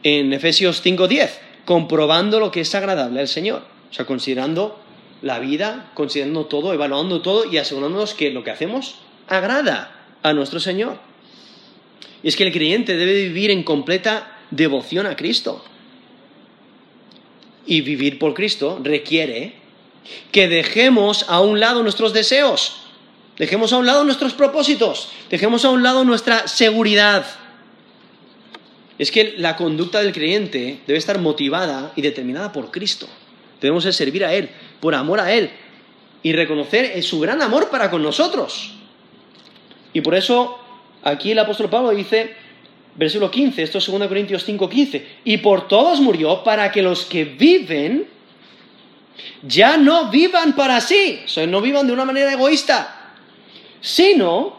En 0.02 0.32
Efesios 0.32 0.82
5:10, 0.82 1.30
comprobando 1.64 2.40
lo 2.40 2.50
que 2.50 2.60
es 2.60 2.74
agradable 2.74 3.20
al 3.20 3.28
Señor. 3.28 3.62
O 3.90 3.94
sea, 3.94 4.04
considerando 4.04 4.78
la 5.22 5.38
vida, 5.38 5.90
considerando 5.94 6.46
todo, 6.46 6.72
evaluando 6.74 7.22
todo 7.22 7.50
y 7.50 7.56
asegurándonos 7.56 8.14
que 8.14 8.30
lo 8.30 8.44
que 8.44 8.50
hacemos 8.50 8.96
agrada 9.28 9.92
a 10.22 10.34
nuestro 10.34 10.60
Señor. 10.60 10.98
Y 12.22 12.28
es 12.28 12.36
que 12.36 12.44
el 12.44 12.52
creyente 12.52 12.96
debe 12.96 13.14
vivir 13.14 13.50
en 13.50 13.62
completa 13.62 14.38
devoción 14.50 15.06
a 15.06 15.16
Cristo 15.16 15.64
y 17.68 17.82
vivir 17.82 18.18
por 18.18 18.32
Cristo 18.32 18.80
requiere 18.82 19.52
que 20.32 20.48
dejemos 20.48 21.26
a 21.28 21.40
un 21.40 21.60
lado 21.60 21.82
nuestros 21.82 22.14
deseos, 22.14 22.78
dejemos 23.36 23.74
a 23.74 23.76
un 23.76 23.86
lado 23.86 24.04
nuestros 24.04 24.32
propósitos, 24.32 25.10
dejemos 25.28 25.66
a 25.66 25.70
un 25.70 25.82
lado 25.82 26.02
nuestra 26.02 26.48
seguridad. 26.48 27.26
Es 28.98 29.10
que 29.12 29.34
la 29.36 29.56
conducta 29.56 30.00
del 30.00 30.14
creyente 30.14 30.80
debe 30.86 30.98
estar 30.98 31.20
motivada 31.20 31.92
y 31.94 32.00
determinada 32.00 32.52
por 32.52 32.70
Cristo. 32.70 33.06
Debemos 33.60 33.84
servir 33.84 34.24
a 34.24 34.32
Él, 34.32 34.48
por 34.80 34.94
amor 34.94 35.20
a 35.20 35.32
Él, 35.32 35.50
y 36.22 36.32
reconocer 36.32 37.00
su 37.02 37.20
gran 37.20 37.42
amor 37.42 37.68
para 37.68 37.90
con 37.90 38.02
nosotros. 38.02 38.72
Y 39.92 40.00
por 40.00 40.14
eso 40.14 40.58
aquí 41.02 41.32
el 41.32 41.38
apóstol 41.38 41.68
Pablo 41.68 41.90
dice, 41.90 42.34
versículo 42.98 43.30
15, 43.30 43.62
esto 43.62 43.78
es 43.78 43.86
2 43.86 44.08
Corintios 44.08 44.44
5, 44.44 44.68
15, 44.68 45.06
y 45.24 45.36
por 45.38 45.68
todos 45.68 46.00
murió 46.00 46.42
para 46.42 46.72
que 46.72 46.82
los 46.82 47.04
que 47.04 47.24
viven 47.24 48.08
ya 49.42 49.76
no 49.76 50.10
vivan 50.10 50.54
para 50.54 50.80
sí, 50.80 51.20
o 51.24 51.28
sea, 51.28 51.46
no 51.46 51.60
vivan 51.60 51.86
de 51.86 51.92
una 51.92 52.04
manera 52.04 52.32
egoísta, 52.32 53.14
sino 53.80 54.58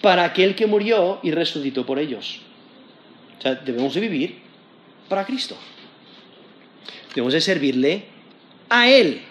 para 0.00 0.24
aquel 0.24 0.56
que 0.56 0.66
murió 0.66 1.20
y 1.22 1.30
resucitó 1.30 1.86
por 1.86 2.00
ellos. 2.00 2.40
O 3.38 3.42
sea, 3.42 3.54
debemos 3.54 3.94
de 3.94 4.00
vivir 4.00 4.38
para 5.08 5.24
Cristo. 5.24 5.56
Debemos 7.14 7.32
de 7.32 7.40
servirle 7.40 8.04
a 8.68 8.88
Él. 8.88 9.22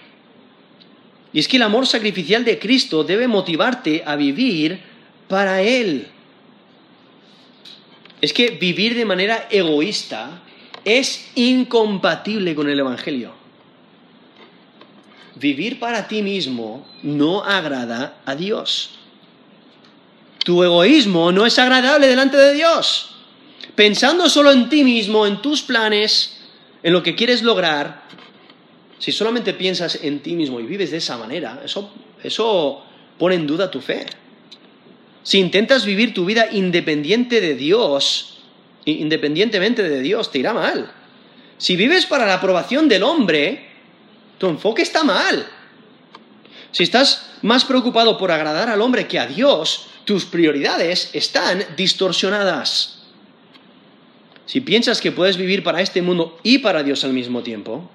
Y 1.33 1.39
es 1.39 1.47
que 1.47 1.57
el 1.57 1.63
amor 1.63 1.87
sacrificial 1.87 2.45
de 2.45 2.57
Cristo 2.57 3.03
debe 3.03 3.27
motivarte 3.27 4.03
a 4.05 4.15
vivir 4.15 4.79
para 5.27 5.61
Él 5.61 6.07
es 8.23 8.31
que 8.31 8.51
vivir 8.51 8.95
de 8.95 9.03
manera 9.03 9.49
egoísta 9.51 10.39
es 10.85 11.29
incompatible 11.35 12.55
con 12.55 12.69
el 12.69 12.79
Evangelio. 12.79 13.33
Vivir 15.35 15.77
para 15.77 16.07
ti 16.07 16.21
mismo 16.21 16.87
no 17.01 17.43
agrada 17.43 18.21
a 18.25 18.33
Dios. 18.33 18.91
Tu 20.45 20.63
egoísmo 20.63 21.33
no 21.33 21.45
es 21.45 21.59
agradable 21.59 22.07
delante 22.07 22.37
de 22.37 22.53
Dios. 22.53 23.13
Pensando 23.75 24.29
solo 24.29 24.53
en 24.53 24.69
ti 24.69 24.85
mismo, 24.85 25.27
en 25.27 25.41
tus 25.41 25.61
planes, 25.61 26.37
en 26.81 26.93
lo 26.93 27.03
que 27.03 27.15
quieres 27.15 27.43
lograr, 27.43 28.03
si 28.99 29.11
solamente 29.11 29.53
piensas 29.53 29.99
en 30.01 30.21
ti 30.21 30.33
mismo 30.33 30.61
y 30.61 30.65
vives 30.65 30.91
de 30.91 30.97
esa 30.97 31.17
manera, 31.17 31.61
eso, 31.65 32.85
pone 33.19 33.35
en 33.35 33.45
duda 33.45 33.69
tu 33.69 33.81
fe. 33.81 34.05
Si 35.23 35.39
intentas 35.39 35.85
vivir 35.85 36.13
tu 36.13 36.25
vida 36.25 36.47
independiente 36.51 37.39
de 37.39 37.55
Dios, 37.55 38.39
independientemente 38.85 39.81
de 39.81 40.01
Dios, 40.01 40.31
te 40.31 40.39
irá 40.39 40.53
mal. 40.53 40.91
Si 41.57 41.75
vives 41.75 42.05
para 42.05 42.25
la 42.25 42.35
aprobación 42.35 42.89
del 42.89 43.03
hombre, 43.03 43.69
tu 44.37 44.47
enfoque 44.47 44.81
está 44.81 45.03
mal. 45.03 45.47
Si 46.71 46.83
estás 46.83 47.31
más 47.41 47.63
preocupado 47.63 48.17
por 48.17 48.31
agradar 48.31 48.69
al 48.69 48.81
hombre 48.81 49.07
que 49.07 49.19
a 49.19 49.27
Dios, 49.27 49.87
tus 50.03 50.25
prioridades 50.25 51.09
están 51.13 51.63
distorsionadas. 51.77 53.03
Si 54.45 54.59
piensas 54.59 54.99
que 54.99 55.13
puedes 55.13 55.37
vivir 55.37 55.63
para 55.63 55.81
este 55.81 56.01
mundo 56.01 56.37
y 56.43 56.57
para 56.57 56.83
Dios 56.83 57.05
al 57.05 57.13
mismo 57.13 57.43
tiempo, 57.43 57.89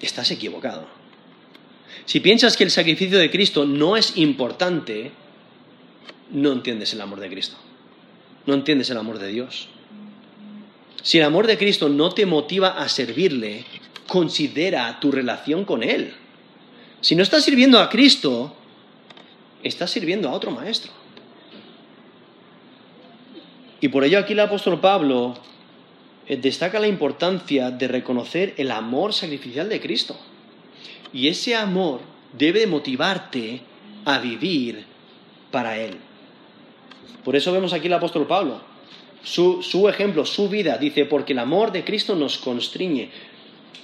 estás 0.00 0.30
equivocado. 0.30 0.86
Si 2.04 2.20
piensas 2.20 2.56
que 2.56 2.64
el 2.64 2.70
sacrificio 2.70 3.18
de 3.18 3.30
Cristo 3.30 3.64
no 3.64 3.96
es 3.96 4.18
importante, 4.18 5.12
no 6.34 6.52
entiendes 6.52 6.92
el 6.92 7.00
amor 7.00 7.20
de 7.20 7.30
Cristo. 7.30 7.56
No 8.44 8.54
entiendes 8.54 8.90
el 8.90 8.98
amor 8.98 9.18
de 9.18 9.28
Dios. 9.28 9.68
Si 11.02 11.18
el 11.18 11.24
amor 11.24 11.46
de 11.46 11.56
Cristo 11.56 11.88
no 11.88 12.10
te 12.12 12.26
motiva 12.26 12.82
a 12.82 12.88
servirle, 12.88 13.64
considera 14.06 14.98
tu 15.00 15.10
relación 15.10 15.64
con 15.64 15.82
Él. 15.82 16.12
Si 17.00 17.14
no 17.14 17.22
estás 17.22 17.44
sirviendo 17.44 17.78
a 17.78 17.88
Cristo, 17.88 18.54
estás 19.62 19.90
sirviendo 19.90 20.28
a 20.28 20.32
otro 20.32 20.50
maestro. 20.50 20.92
Y 23.80 23.88
por 23.88 24.04
ello 24.04 24.18
aquí 24.18 24.32
el 24.32 24.40
apóstol 24.40 24.80
Pablo 24.80 25.34
eh, 26.26 26.36
destaca 26.36 26.80
la 26.80 26.88
importancia 26.88 27.70
de 27.70 27.86
reconocer 27.86 28.54
el 28.56 28.70
amor 28.70 29.12
sacrificial 29.12 29.68
de 29.68 29.80
Cristo. 29.80 30.16
Y 31.12 31.28
ese 31.28 31.54
amor 31.54 32.00
debe 32.32 32.66
motivarte 32.66 33.60
a 34.04 34.18
vivir 34.18 34.84
para 35.50 35.78
Él. 35.78 35.98
Por 37.24 37.36
eso 37.36 37.52
vemos 37.52 37.72
aquí 37.72 37.86
el 37.86 37.94
apóstol 37.94 38.26
Pablo. 38.26 38.60
Su, 39.22 39.88
ejemplo, 39.88 40.26
su 40.26 40.48
vida, 40.50 40.76
dice, 40.76 41.06
porque 41.06 41.32
el 41.32 41.38
amor 41.38 41.72
de 41.72 41.82
Cristo 41.82 42.14
nos 42.14 42.36
constriñe. 42.36 43.08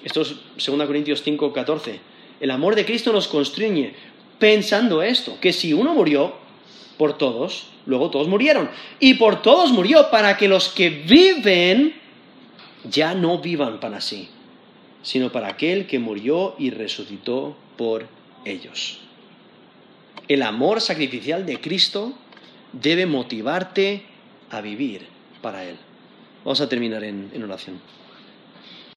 Esto 0.04 0.20
es 0.20 0.34
2 0.64 0.86
Corintios 0.86 1.22
5, 1.22 1.52
14. 1.52 1.98
El 2.40 2.50
amor 2.50 2.74
de 2.74 2.84
Cristo 2.84 3.12
nos 3.12 3.26
constriñe 3.26 3.94
pensando 4.38 5.02
esto, 5.02 5.38
que 5.40 5.52
si 5.52 5.72
uno 5.72 5.94
murió 5.94 6.34
por 6.98 7.16
todos, 7.16 7.68
luego 7.86 8.10
todos 8.10 8.28
murieron. 8.28 8.70
Y 8.98 9.14
por 9.14 9.40
todos 9.40 9.72
murió 9.72 10.10
para 10.10 10.36
que 10.36 10.48
los 10.48 10.68
que 10.68 10.90
viven 10.90 11.94
ya 12.84 13.14
no 13.14 13.38
vivan 13.38 13.80
para 13.80 14.00
sí, 14.02 14.28
sino 15.02 15.32
para 15.32 15.48
aquel 15.48 15.86
que 15.86 15.98
murió 15.98 16.54
y 16.58 16.70
resucitó 16.70 17.56
por 17.76 18.06
ellos. 18.44 18.98
El 20.28 20.42
amor 20.42 20.80
sacrificial 20.80 21.46
de 21.46 21.60
Cristo 21.60 22.14
debe 22.72 23.06
motivarte 23.06 24.04
a 24.50 24.60
vivir 24.60 25.06
para 25.42 25.64
Él. 25.64 25.76
Vamos 26.44 26.60
a 26.60 26.68
terminar 26.68 27.04
en, 27.04 27.30
en 27.32 27.42
oración. 27.42 27.80